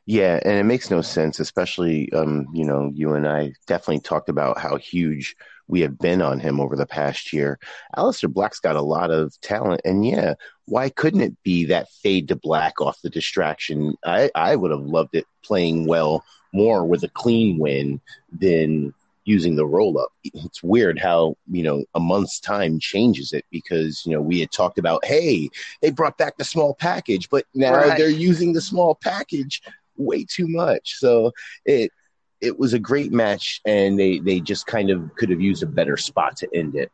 [0.04, 4.28] Yeah, and it makes no sense, especially um, you know, you and I definitely talked
[4.28, 5.36] about how huge
[5.68, 7.58] we have been on him over the past year.
[7.96, 12.28] Aleister Black's got a lot of talent, and yeah, why couldn't it be that fade
[12.28, 13.94] to black off the distraction?
[14.04, 18.00] I, I would have loved it playing well more with a clean win
[18.32, 20.08] than using the roll up.
[20.24, 24.50] It's weird how, you know, a month's time changes it because, you know, we had
[24.50, 25.50] talked about, hey,
[25.82, 27.98] they brought back the small package, but now right.
[27.98, 29.60] they're using the small package
[29.98, 30.94] way too much.
[30.94, 31.32] So
[31.66, 31.92] it
[32.40, 35.66] it was a great match, and they they just kind of could have used a
[35.66, 36.90] better spot to end it.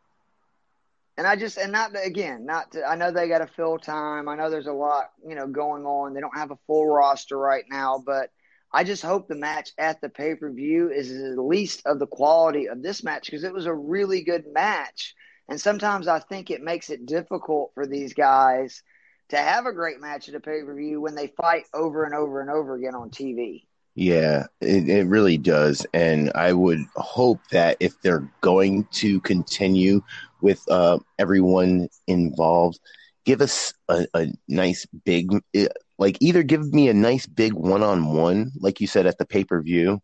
[1.17, 4.29] And I just and not again, not to, I know they got to fill time.
[4.29, 6.15] I know there's a lot you know going on.
[6.15, 8.31] They don't have a full roster right now, but
[8.73, 12.09] I just hope the match at the pay per view is at least of the
[12.09, 15.15] quality of this match because it was a really good match.
[15.49, 18.83] And sometimes I think it makes it difficult for these guys
[19.29, 22.15] to have a great match at a pay per view when they fight over and
[22.15, 23.67] over and over again on TV.
[23.95, 25.87] Yeah, it, it really does.
[25.95, 30.03] And I would hope that if they're going to continue
[30.41, 32.81] with uh, everyone involved,
[33.25, 37.85] give us a, a nice big, eh, like either give me a nice big one
[37.85, 40.01] on one, like you said at the pay per view.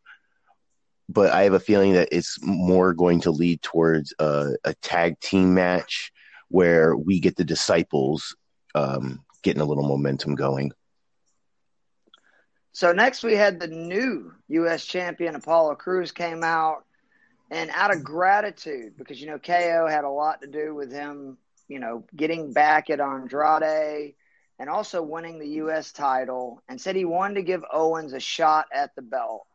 [1.09, 5.19] But I have a feeling that it's more going to lead towards a, a tag
[5.19, 6.13] team match
[6.49, 8.37] where we get the disciples
[8.77, 10.71] um, getting a little momentum going.
[12.73, 14.85] So next we had the new U.S.
[14.85, 16.85] champion Apollo Crews came out,
[17.51, 21.37] and out of gratitude, because you know KO had a lot to do with him,
[21.69, 24.15] you know, getting back at Andrade
[24.59, 25.91] and also winning the U.S.
[25.91, 29.47] title, and said he wanted to give Owens a shot at the belt.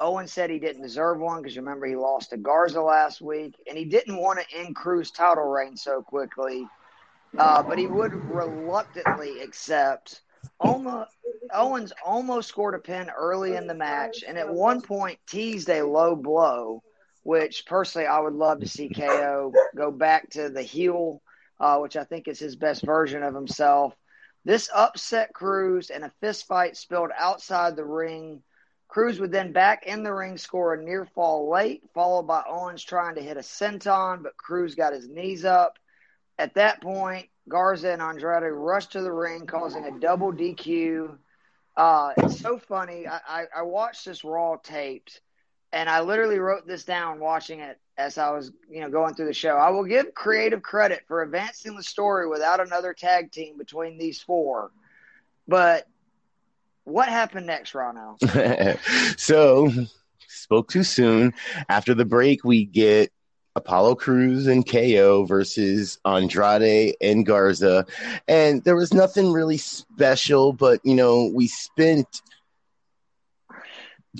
[0.00, 3.76] Owens said he didn't deserve one because remember he lost to Garza last week, and
[3.76, 6.66] he didn't want to end Crews' title reign so quickly,
[7.38, 10.20] uh, but he would reluctantly accept
[10.60, 11.10] almost
[11.52, 15.82] Owens almost scored a pin early in the match, and at one point teased a
[15.82, 16.82] low blow,
[17.22, 21.22] which personally I would love to see KO go back to the heel,
[21.60, 23.94] uh, which I think is his best version of himself.
[24.44, 28.42] This upset Crews and a fist fight spilled outside the ring.
[28.88, 32.84] Crews would then back in the ring score a near fall late, followed by Owens
[32.84, 35.78] trying to hit a senton, but Crews got his knees up.
[36.38, 41.18] At that point, Garza and Andrade rushed to the ring, causing a double DQ.
[41.76, 43.06] Uh, it's so funny.
[43.06, 45.20] I, I, I watched this Raw taped,
[45.72, 49.26] and I literally wrote this down watching it as I was, you know, going through
[49.26, 49.56] the show.
[49.56, 54.20] I will give creative credit for advancing the story without another tag team between these
[54.20, 54.70] four.
[55.48, 55.86] But
[56.84, 58.18] what happened next, Ronno?
[59.18, 59.70] so,
[60.28, 61.34] spoke too soon.
[61.68, 63.12] After the break, we get
[63.56, 67.86] Apollo Crews and KO versus Andrade and Garza.
[68.26, 72.22] And there was nothing really special, but, you know, we spent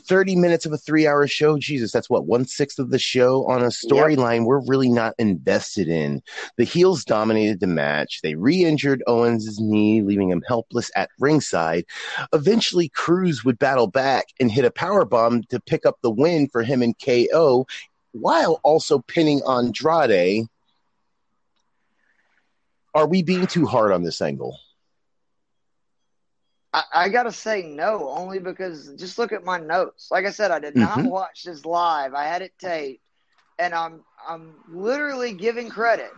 [0.01, 1.59] 30 minutes of a three hour show.
[1.59, 4.47] Jesus, that's what, one sixth of the show on a storyline yep.
[4.47, 6.23] we're really not invested in.
[6.57, 8.21] The heels dominated the match.
[8.23, 11.85] They re injured Owens' knee, leaving him helpless at ringside.
[12.33, 16.49] Eventually, Crews would battle back and hit a power bomb to pick up the win
[16.49, 17.67] for him and KO
[18.15, 20.47] while also pinning Andrade.
[22.95, 24.57] Are we being too hard on this angle?
[26.73, 30.09] I, I, gotta say no, only because just look at my notes.
[30.13, 31.09] Like I said, I did not mm-hmm.
[31.09, 32.15] watch this live.
[32.15, 33.03] I had it taped,
[33.59, 36.11] and I'm I'm literally giving credit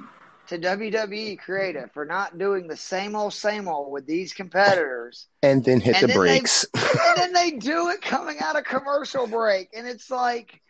[0.48, 5.28] to WWE Creative for not doing the same old same old with these competitors.
[5.42, 6.66] And then hit and the then brakes.
[6.74, 10.61] They, and then they do it coming out of commercial break, and it's like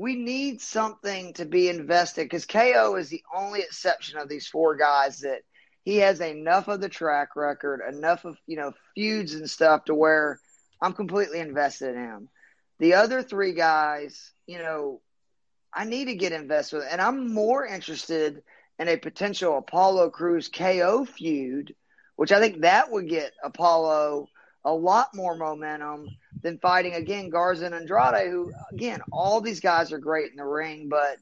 [0.00, 4.74] we need something to be invested because KO is the only exception of these four
[4.74, 5.42] guys that
[5.82, 9.94] he has enough of the track record, enough of you know feuds and stuff to
[9.94, 10.40] where
[10.80, 12.28] I'm completely invested in him.
[12.78, 15.02] The other three guys, you know,
[15.70, 18.42] I need to get invested with, and I'm more interested
[18.78, 21.74] in a potential Apollo Crews KO feud,
[22.16, 24.28] which I think that would get Apollo
[24.64, 26.08] a lot more momentum
[26.42, 30.44] than fighting again Garza and Andrade, who again all these guys are great in the
[30.44, 31.16] ring, but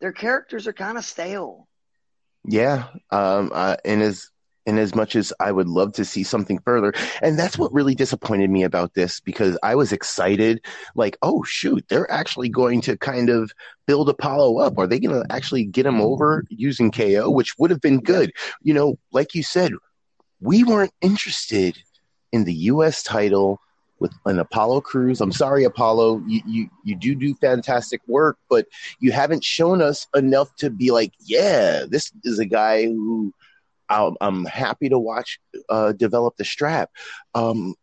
[0.00, 1.68] their characters are kind of stale.
[2.44, 4.30] Yeah, um, uh, and as
[4.68, 7.94] and as much as I would love to see something further, and that's what really
[7.94, 12.96] disappointed me about this because I was excited, like, oh shoot, they're actually going to
[12.98, 13.52] kind of
[13.86, 14.78] build Apollo up.
[14.78, 18.32] Are they going to actually get him over using KO, which would have been good?
[18.60, 19.72] You know, like you said,
[20.40, 21.78] we weren't interested
[22.32, 23.02] in the U.S.
[23.02, 23.60] title
[23.98, 25.20] with an Apollo Crews.
[25.20, 28.66] I'm sorry, Apollo, you, you you do do fantastic work, but
[29.00, 33.32] you haven't shown us enough to be like, yeah, this is a guy who
[33.88, 36.90] I'm, I'm happy to watch uh, develop the strap.
[37.34, 37.74] Um,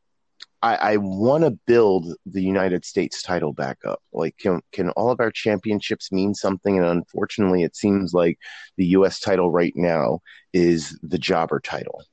[0.61, 4.01] I, I want to build the United States title back up.
[4.13, 6.77] Like, can can all of our championships mean something?
[6.77, 8.39] And unfortunately, it seems like
[8.77, 9.19] the U.S.
[9.19, 10.19] title right now
[10.53, 12.03] is the jobber title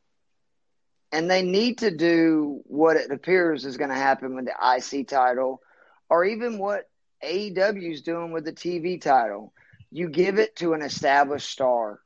[1.13, 5.09] and they need to do what it appears is going to happen with the IC
[5.09, 5.61] title,
[6.09, 6.89] or even what
[7.25, 9.53] AEW is doing with the TV title.
[9.91, 12.01] You give it to an established star,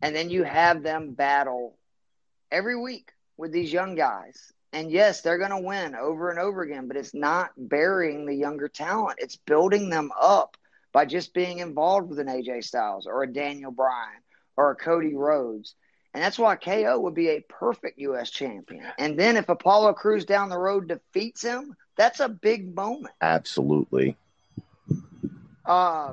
[0.00, 1.78] and then you have them battle
[2.50, 4.52] every week with these young guys.
[4.74, 8.34] And yes, they're going to win over and over again, but it's not burying the
[8.34, 9.18] younger talent.
[9.20, 10.56] It's building them up
[10.92, 14.20] by just being involved with an AJ Styles or a Daniel Bryan
[14.56, 15.74] or a Cody Rhodes.
[16.14, 18.30] And that's why KO would be a perfect U.S.
[18.30, 18.86] champion.
[18.98, 23.14] And then if Apollo Crews down the road defeats him, that's a big moment.
[23.20, 24.16] Absolutely.
[25.64, 26.12] Uh,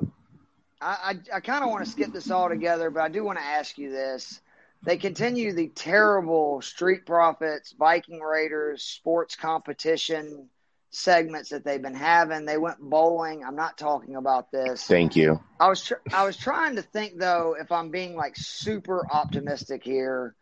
[0.80, 3.44] I, I kind of want to skip this all together, but I do want to
[3.44, 4.40] ask you this.
[4.82, 10.48] They continue the terrible Street Profits, Viking Raiders sports competition
[10.90, 12.44] segments that they've been having.
[12.44, 13.44] They went bowling.
[13.44, 14.84] I'm not talking about this.
[14.84, 15.40] Thank you.
[15.58, 19.84] I was tr- I was trying to think though if I'm being like super optimistic
[19.84, 20.34] here.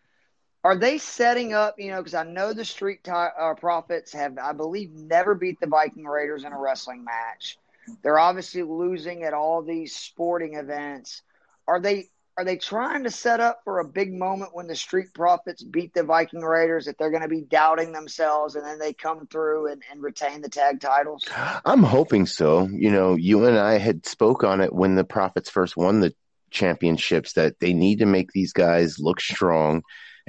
[0.64, 4.36] Are they setting up, you know, because I know the Street t- uh, Profits have,
[4.38, 7.58] I believe, never beat the Viking Raiders in a wrestling match.
[8.02, 11.22] They're obviously losing at all these sporting events.
[11.66, 15.12] Are they are they trying to set up for a big moment when the Street
[15.12, 18.92] Profits beat the Viking Raiders that they're going to be doubting themselves and then they
[18.92, 21.26] come through and, and retain the tag titles?
[21.64, 22.68] I'm hoping so.
[22.68, 26.14] You know, you and I had spoke on it when the Profits first won the
[26.52, 29.82] championships that they need to make these guys look strong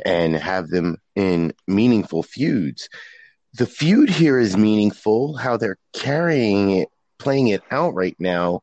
[0.03, 2.89] and have them in meaningful feuds.
[3.53, 6.89] The feud here is meaningful, how they're carrying it,
[7.19, 8.61] playing it out right now.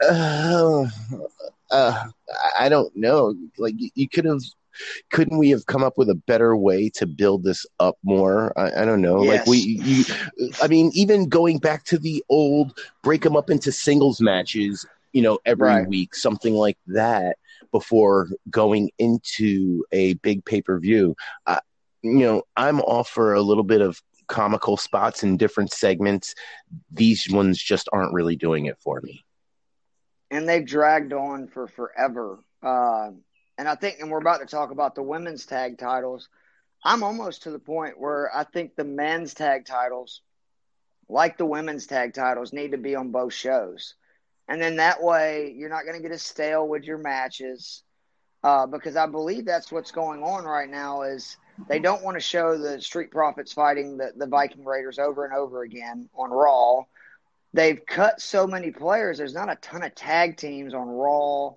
[0.00, 0.86] Uh,
[1.70, 2.04] uh,
[2.58, 3.34] I don't know.
[3.58, 4.42] Like you could have,
[5.10, 8.52] couldn't we have come up with a better way to build this up more?
[8.58, 9.22] I, I don't know.
[9.22, 9.38] Yes.
[9.38, 10.04] Like we, you,
[10.62, 15.22] I mean, even going back to the old break them up into singles matches, you
[15.22, 15.88] know, every right.
[15.88, 17.36] week, something like that.
[17.70, 21.14] before going into a big pay per view.
[21.46, 21.60] Uh,
[22.02, 26.34] you know, I'm all for a little bit of comical spots in different segments.
[26.90, 29.24] These ones just aren't really doing it for me.
[30.30, 32.38] And they've dragged on for forever.
[32.62, 33.10] Uh,
[33.56, 36.28] and I think, and we're about to talk about the women's tag titles.
[36.84, 40.20] I'm almost to the point where I think the men's tag titles,
[41.08, 43.94] like the women's tag titles, need to be on both shows.
[44.48, 47.82] And then that way, you're not going to get a stale with your matches.
[48.44, 51.36] Uh, because I believe that's what's going on right now is
[51.68, 55.34] they don't want to show the Street Profits fighting the, the Viking Raiders over and
[55.34, 56.84] over again on Raw.
[57.58, 59.18] They've cut so many players.
[59.18, 61.54] There's not a ton of tag teams on Raw.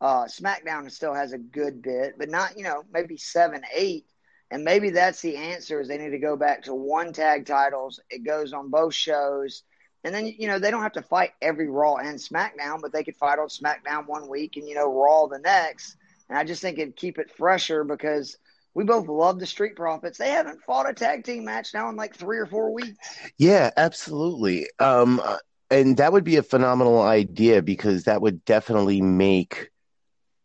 [0.00, 4.04] Uh, SmackDown still has a good bit, but not, you know, maybe seven, eight.
[4.50, 8.00] And maybe that's the answer is they need to go back to one tag titles.
[8.10, 9.62] It goes on both shows.
[10.02, 13.04] And then, you know, they don't have to fight every Raw and SmackDown, but they
[13.04, 15.94] could fight on SmackDown one week and, you know, Raw the next.
[16.28, 18.38] And I just think it'd keep it fresher because
[18.74, 20.18] we both love the Street Profits.
[20.18, 22.98] They haven't fought a tag team match now in like three or four weeks.
[23.38, 24.68] Yeah, absolutely.
[24.80, 25.22] Um,
[25.70, 29.70] and that would be a phenomenal idea because that would definitely make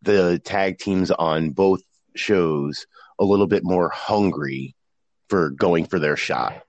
[0.02, 1.82] the tag teams on both
[2.16, 2.86] shows
[3.20, 4.76] a little bit more hungry
[5.28, 6.64] for going for their shot.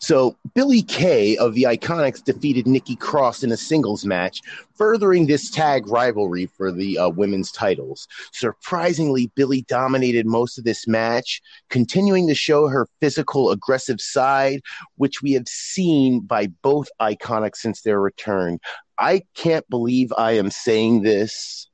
[0.00, 4.40] So Billie Kay of the Iconics defeated Nikki Cross in a singles match,
[4.74, 8.06] furthering this tag rivalry for the uh, women's titles.
[8.32, 14.60] Surprisingly, Billie dominated most of this match, continuing to show her physical, aggressive side,
[14.96, 18.58] which we have seen by both Iconics since their return.
[18.98, 21.68] I can't believe I am saying this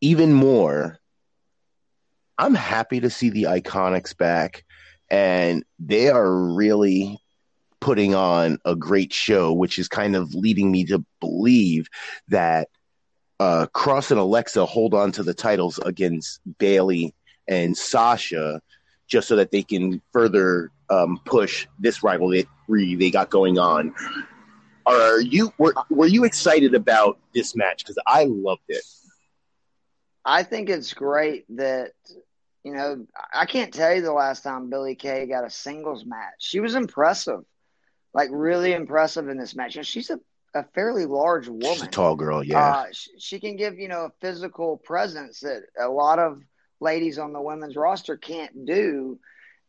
[0.00, 0.98] even more.
[2.38, 4.64] I'm happy to see the Iconics back
[5.10, 7.20] and they are really
[7.80, 11.88] putting on a great show, which is kind of leading me to believe
[12.28, 12.68] that
[13.38, 17.14] uh, Cross and Alexa hold on to the titles against Bayley
[17.46, 18.60] and Sasha,
[19.06, 23.94] just so that they can further um, push this rivalry they got going on.
[24.86, 27.84] Are you were were you excited about this match?
[27.84, 28.82] Because I loved it.
[30.24, 31.92] I think it's great that
[32.66, 36.34] you know, I can't tell you the last time Billie Kay got a singles match.
[36.38, 37.44] She was impressive,
[38.12, 39.76] like really impressive in this match.
[39.76, 40.18] And she's a,
[40.52, 41.74] a fairly large woman.
[41.74, 42.70] She's a tall girl, yeah.
[42.70, 46.42] Uh, she, she, can give, you know, a physical presence that a lot of
[46.80, 49.20] ladies on the women's roster can't do.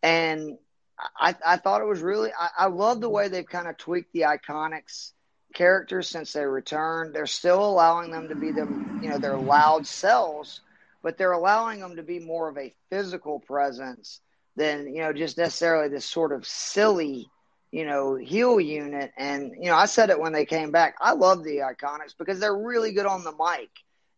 [0.02, 0.58] And
[1.16, 4.12] I, I thought it was really, I, I love the way they've kind of tweaked
[4.12, 5.12] the Iconics
[5.54, 7.14] characters since they returned.
[7.14, 10.62] They're still allowing them to be them, you know, their loud selves
[11.08, 14.20] but they're allowing them to be more of a physical presence
[14.58, 17.30] than you know just necessarily this sort of silly
[17.72, 19.14] you know heel unit.
[19.16, 20.97] And you know i said it when they came back.
[20.99, 23.70] I love the iconics because they're really good on the mic.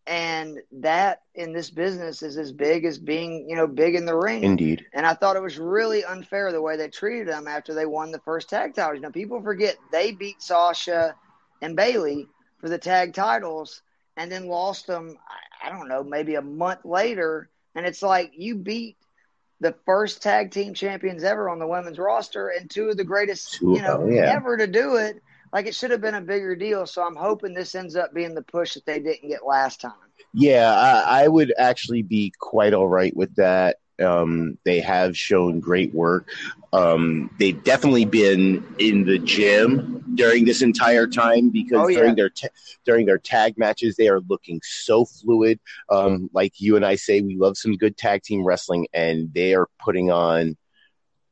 [0.07, 4.17] And that in this business is as big as being you know big in the
[4.17, 4.43] ring.
[4.43, 4.87] Indeed.
[4.91, 8.09] And i thought it was really unfair the way they treated them after they won
[8.09, 8.95] the first tag titles.
[8.95, 11.13] You know people forget they beat sasha
[11.61, 12.25] and bayley
[12.59, 13.83] for the tag titles
[14.17, 15.17] and then lost them
[15.69, 17.49] I don't know, maybe a month later.
[17.75, 18.97] And it's like you beat
[19.59, 23.61] the first tag team champions ever on the women's roster and two of the greatest,
[23.61, 24.33] you know, oh, yeah.
[24.35, 25.21] ever to do it.
[25.51, 26.85] Like it should have been a bigger deal.
[26.85, 29.93] So I'm hoping this ends up being the push that they didn't get last time.
[30.33, 33.77] Yeah, I, I would actually be quite all right with that.
[34.01, 36.29] Um, they have shown great work.
[36.71, 41.99] Um, they've definitely been in the gym during this entire time because oh, yeah.
[41.99, 42.31] during their
[42.85, 45.59] during their tag matches they are looking so fluid.
[45.89, 49.53] Um, like you and I say, we love some good tag team wrestling, and they
[49.53, 50.57] are putting on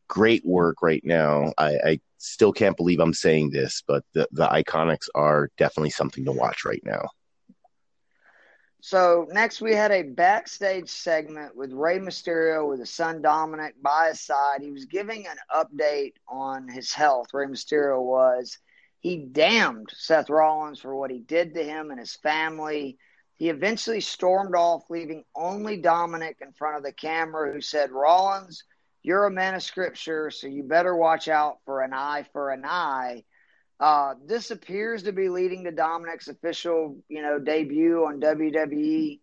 [0.07, 1.53] great work right now.
[1.57, 6.26] I, I still can't believe I'm saying this, but the the Iconics are definitely something
[6.26, 7.09] to watch right now.
[8.80, 14.09] So next we had a backstage segment with Rey Mysterio with his son Dominic by
[14.09, 14.61] his side.
[14.61, 17.34] He was giving an update on his health.
[17.34, 18.57] Rey Mysterio was.
[18.99, 22.97] He damned Seth Rollins for what he did to him and his family.
[23.36, 28.63] He eventually stormed off, leaving only Dominic in front of the camera, who said, Rollins,
[29.03, 32.63] you're a man of scripture, so you better watch out for an eye for an
[32.65, 33.23] eye.
[33.80, 39.19] Uh, this appears to be leading to Dominic's official, you know, debut on WWE.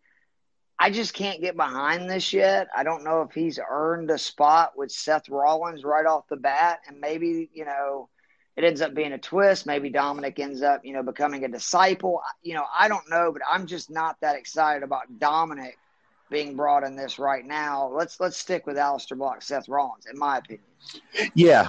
[0.79, 2.69] I just can't get behind this yet.
[2.77, 6.81] I don't know if he's earned a spot with Seth Rollins right off the bat,
[6.87, 8.09] and maybe you know
[8.57, 9.67] it ends up being a twist.
[9.67, 12.23] Maybe Dominic ends up, you know, becoming a disciple.
[12.43, 15.79] You know, I don't know, but I'm just not that excited about Dominic
[16.31, 17.89] being brought in this right now.
[17.93, 20.67] Let's let's stick with Aleister Black, Seth Rollins, in my opinion.
[21.35, 21.69] Yeah,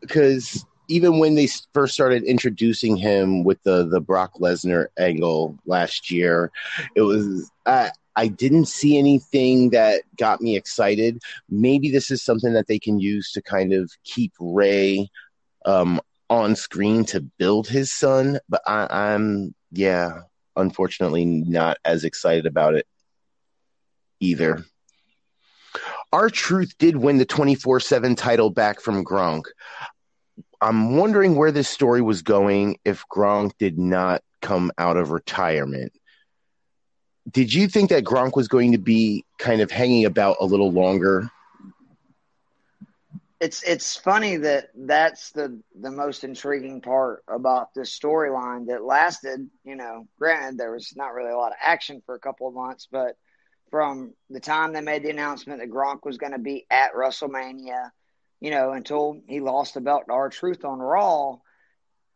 [0.00, 5.58] because um, even when they first started introducing him with the the Brock Lesnar angle
[5.66, 6.50] last year,
[6.94, 11.22] it was I I didn't see anything that got me excited.
[11.48, 15.08] Maybe this is something that they can use to kind of keep Rey
[15.64, 20.22] um, on screen to build his son, but I, I'm yeah,
[20.56, 22.86] unfortunately not as excited about it
[24.20, 24.64] either.
[26.12, 29.44] R-Truth did win the 24 7 title back from Gronk.
[30.60, 35.92] I'm wondering where this story was going if Gronk did not come out of retirement.
[37.30, 40.72] Did you think that Gronk was going to be kind of hanging about a little
[40.72, 41.30] longer?
[43.40, 49.48] It's it's funny that that's the the most intriguing part about this storyline that lasted.
[49.64, 52.54] You know, granted there was not really a lot of action for a couple of
[52.54, 53.16] months, but
[53.70, 57.90] from the time they made the announcement that Gronk was going to be at WrestleMania,
[58.40, 61.38] you know, until he lost the belt to R-Truth on Raw,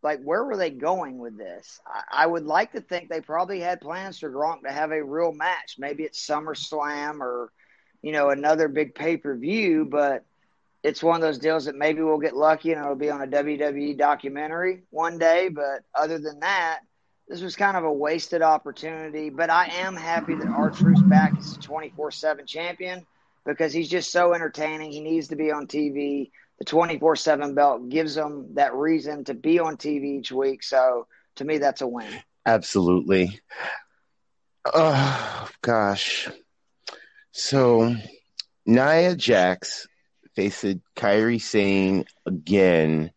[0.03, 1.81] like where were they going with this?
[1.87, 5.03] I, I, would like to think they probably had plans for Gronk to have a
[5.03, 5.77] real match.
[5.79, 7.53] Maybe it's SummerSlam or,
[8.03, 10.25] you know, another big pay per view, but
[10.83, 13.27] it's one of those deals that maybe we'll get lucky and it'll be on a
[13.27, 15.49] WWE documentary one day.
[15.49, 16.81] But other than that,
[17.29, 19.31] this was kind of a wasted opportunity.
[19.31, 23.07] But I am happy that R-Truth's back as a 24 7 champion
[23.45, 24.93] because he's just so entertaining.
[24.93, 26.31] He needs to be on TV.
[26.59, 30.63] The 24 7 belt gives him that reason to be on TV each week.
[30.63, 32.13] So to me, that's a win.
[32.47, 33.41] Absolutely.
[34.65, 36.29] Oh, gosh.
[37.33, 37.95] So
[38.67, 39.89] Nia Jax
[40.37, 40.65] faced
[40.97, 43.11] Kairi Sane again.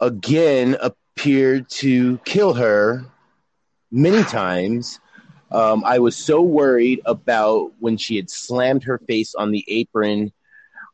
[0.00, 3.06] Again, appeared to kill her
[3.90, 5.00] many times.
[5.52, 10.32] Um, I was so worried about when she had slammed her face on the apron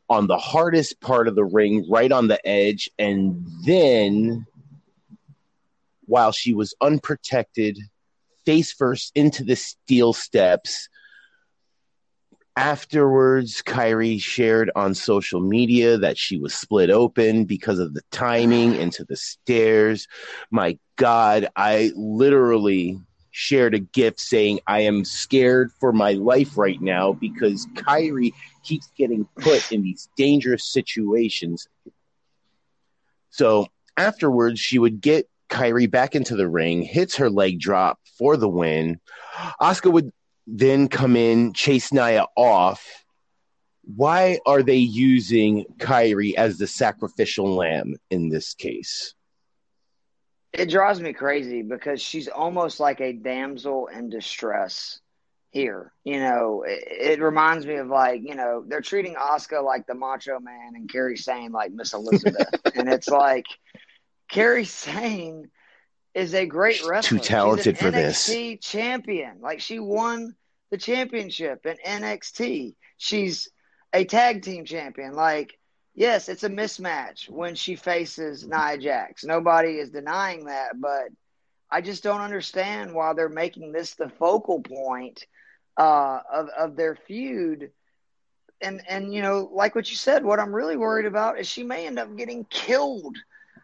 [0.09, 4.45] on the hardest part of the ring, right on the edge, and then
[6.05, 7.77] while she was unprotected,
[8.45, 10.89] face first into the steel steps,
[12.55, 18.75] Afterwards, Kairi shared on social media that she was split open because of the timing
[18.75, 20.09] into the stairs.
[20.51, 22.99] My God, I literally
[23.31, 28.89] shared a gift saying, I am scared for my life right now because Kairi keeps
[28.97, 31.67] getting put in these dangerous situations.
[33.29, 33.67] So
[33.97, 38.49] afterwards, she would get Kairi back into the ring, hits her leg drop for the
[38.49, 38.99] win.
[39.61, 40.11] Asuka would
[40.47, 43.05] then come in, chase Nia off.
[43.95, 49.15] Why are they using Kairi as the sacrificial lamb in this case?
[50.51, 54.99] It drives me crazy because she's almost like a damsel in distress
[55.51, 55.93] here.
[56.03, 59.93] You know, it, it, reminds me of like, you know, they're treating Asuka like the
[59.93, 62.47] Macho Man and Kairi Sane like Miss Elizabeth.
[62.75, 63.45] and it's like
[64.31, 65.49] Kairi Sane
[66.13, 67.19] is a great wrestler.
[67.19, 68.59] Too talented for NXT this.
[68.65, 69.41] champion.
[69.41, 70.35] Like she won
[70.71, 72.75] the championship in NXT.
[72.97, 73.49] She's
[73.93, 75.13] a tag team champion.
[75.13, 75.57] Like,
[75.99, 79.25] yes, it's a mismatch when she faces Nia Jax.
[79.25, 81.09] Nobody is denying that, but
[81.69, 85.25] I just don't understand why they're making this the focal point
[85.77, 87.71] uh, of of their feud.
[88.61, 91.63] And and you know, like what you said, what I'm really worried about is she
[91.63, 93.17] may end up getting killed.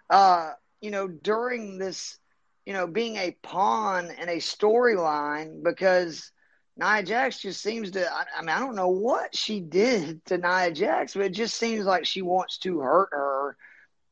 [0.10, 2.20] Uh, you know, during this,
[2.66, 6.32] you know, being a pawn in a storyline because
[6.78, 8.12] Nia Jax just seems to.
[8.12, 11.58] I, I, mean, I don't know what she did to Nia Jax, but it just
[11.58, 13.58] seems like she wants to hurt her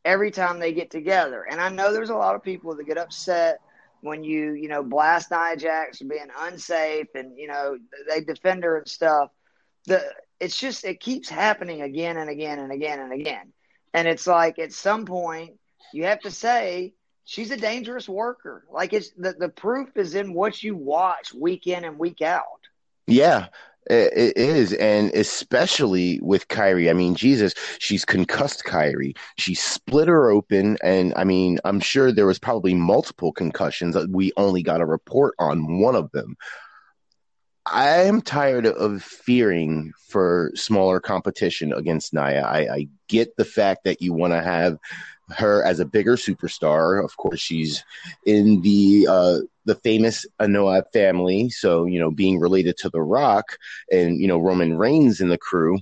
[0.05, 1.45] every time they get together.
[1.49, 3.59] And I know there's a lot of people that get upset
[4.01, 7.77] when you, you know, blast Nia Jax for being unsafe and you know
[8.09, 9.29] they defend her and stuff.
[9.85, 10.03] The
[10.39, 13.53] it's just it keeps happening again and again and again and again.
[13.93, 15.53] And it's like at some point
[15.93, 16.93] you have to say
[17.25, 18.65] she's a dangerous worker.
[18.71, 22.43] Like it's the, the proof is in what you watch week in and week out.
[23.07, 23.47] Yeah,
[23.87, 26.89] it is, and especially with Kairi.
[26.89, 29.17] I mean, Jesus, she's concussed Kairi.
[29.37, 33.95] She split her open, and I mean, I'm sure there was probably multiple concussions.
[33.95, 36.37] Uh, we only got a report on one of them.
[37.65, 42.43] I am tired of fearing for smaller competition against Nia.
[42.43, 44.77] I, I get the fact that you want to have
[45.29, 47.03] her as a bigger superstar.
[47.03, 47.83] Of course, she's
[48.25, 53.57] in the uh, the famous Anoa'i family, so you know, being related to The Rock
[53.91, 55.79] and you know Roman Reigns in the crew.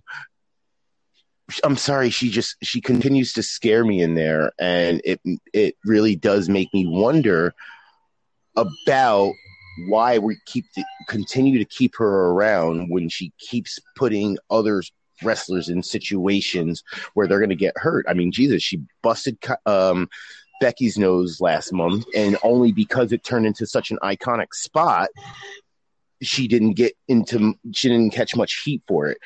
[1.63, 5.19] I'm sorry, she just she continues to scare me in there, and it
[5.53, 7.53] it really does make me wonder
[8.55, 9.33] about
[9.87, 14.91] why we keep to, continue to keep her around when she keeps putting others
[15.23, 18.05] wrestlers in situations where they're going to get hurt.
[18.07, 20.09] I mean, Jesus, she busted um,
[20.61, 25.09] Becky's nose last month, and only because it turned into such an iconic spot,
[26.21, 29.17] she didn't get into she didn't catch much heat for it.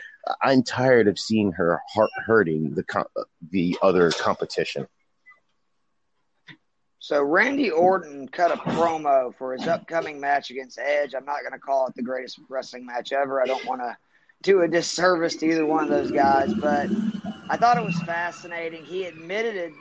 [0.41, 3.06] I'm tired of seeing her heart hurting the
[3.52, 4.88] the other competition.
[7.00, 11.14] So Randy Orton cut a promo for his upcoming match against Edge.
[11.14, 13.43] I'm not going to call it the greatest wrestling match ever.
[13.43, 13.96] I don't want to
[14.42, 16.90] do a disservice to either one of those guys, but
[17.50, 18.84] I thought it was fascinating.
[18.86, 19.74] He admitted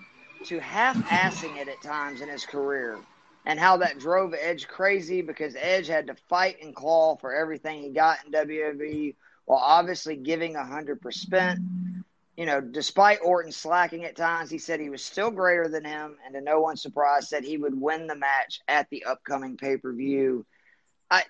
[0.45, 2.99] to half-assing it at times in his career
[3.47, 7.83] and how that drove Edge crazy because Edge had to fight and claw for everything
[7.83, 11.59] he got in WWE while obviously giving 100%.
[12.37, 16.17] You know, despite Orton slacking at times, he said he was still greater than him,
[16.25, 19.77] and to no one's surprise, said he would win the match at the upcoming pay
[19.77, 20.45] per view.
[21.11, 21.23] I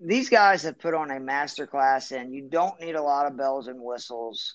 [0.00, 3.66] these guys have put on a masterclass, and you don't need a lot of bells
[3.66, 4.54] and whistles.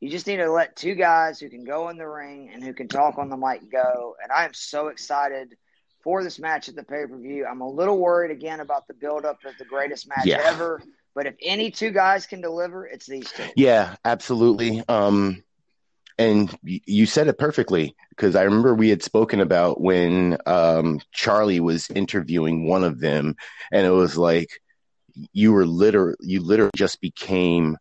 [0.00, 2.72] You just need to let two guys who can go in the ring and who
[2.72, 4.16] can talk on the mic go.
[4.22, 5.56] And I am so excited
[6.02, 7.46] for this match at the pay per view.
[7.46, 10.40] I'm a little worried again about the build up of the greatest match yeah.
[10.44, 10.82] ever.
[11.14, 13.44] But if any two guys can deliver, it's these two.
[13.56, 14.82] Yeah, absolutely.
[14.88, 15.42] Um,
[16.18, 21.60] and you said it perfectly because I remember we had spoken about when um, Charlie
[21.60, 23.36] was interviewing one of them,
[23.72, 24.48] and it was like
[25.32, 27.76] you were literally you literally just became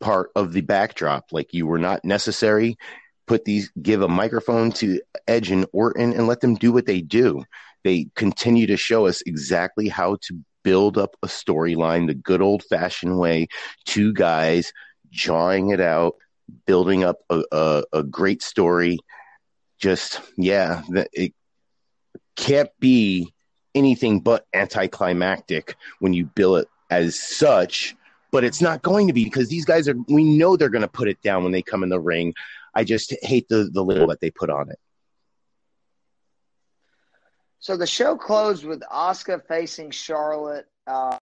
[0.00, 1.32] part of the backdrop.
[1.32, 2.76] Like you were not necessary.
[3.26, 7.00] Put these, give a microphone to Edge and Orton, and let them do what they
[7.00, 7.44] do.
[7.82, 12.62] They continue to show us exactly how to build up a storyline the good old
[12.64, 13.48] fashioned way.
[13.84, 14.72] Two guys
[15.10, 16.14] jawing it out,
[16.66, 18.98] building up a, a, a great story.
[19.78, 20.82] Just, yeah,
[21.12, 21.34] it
[22.36, 23.32] can't be
[23.74, 27.96] anything but anticlimactic when you bill it as such.
[28.32, 30.88] But it's not going to be because these guys are, we know they're going to
[30.88, 32.34] put it down when they come in the ring.
[32.74, 34.78] I just hate the, the label that they put on it.
[37.60, 40.66] So the show closed with Asuka facing Charlotte.
[40.86, 41.18] Uh,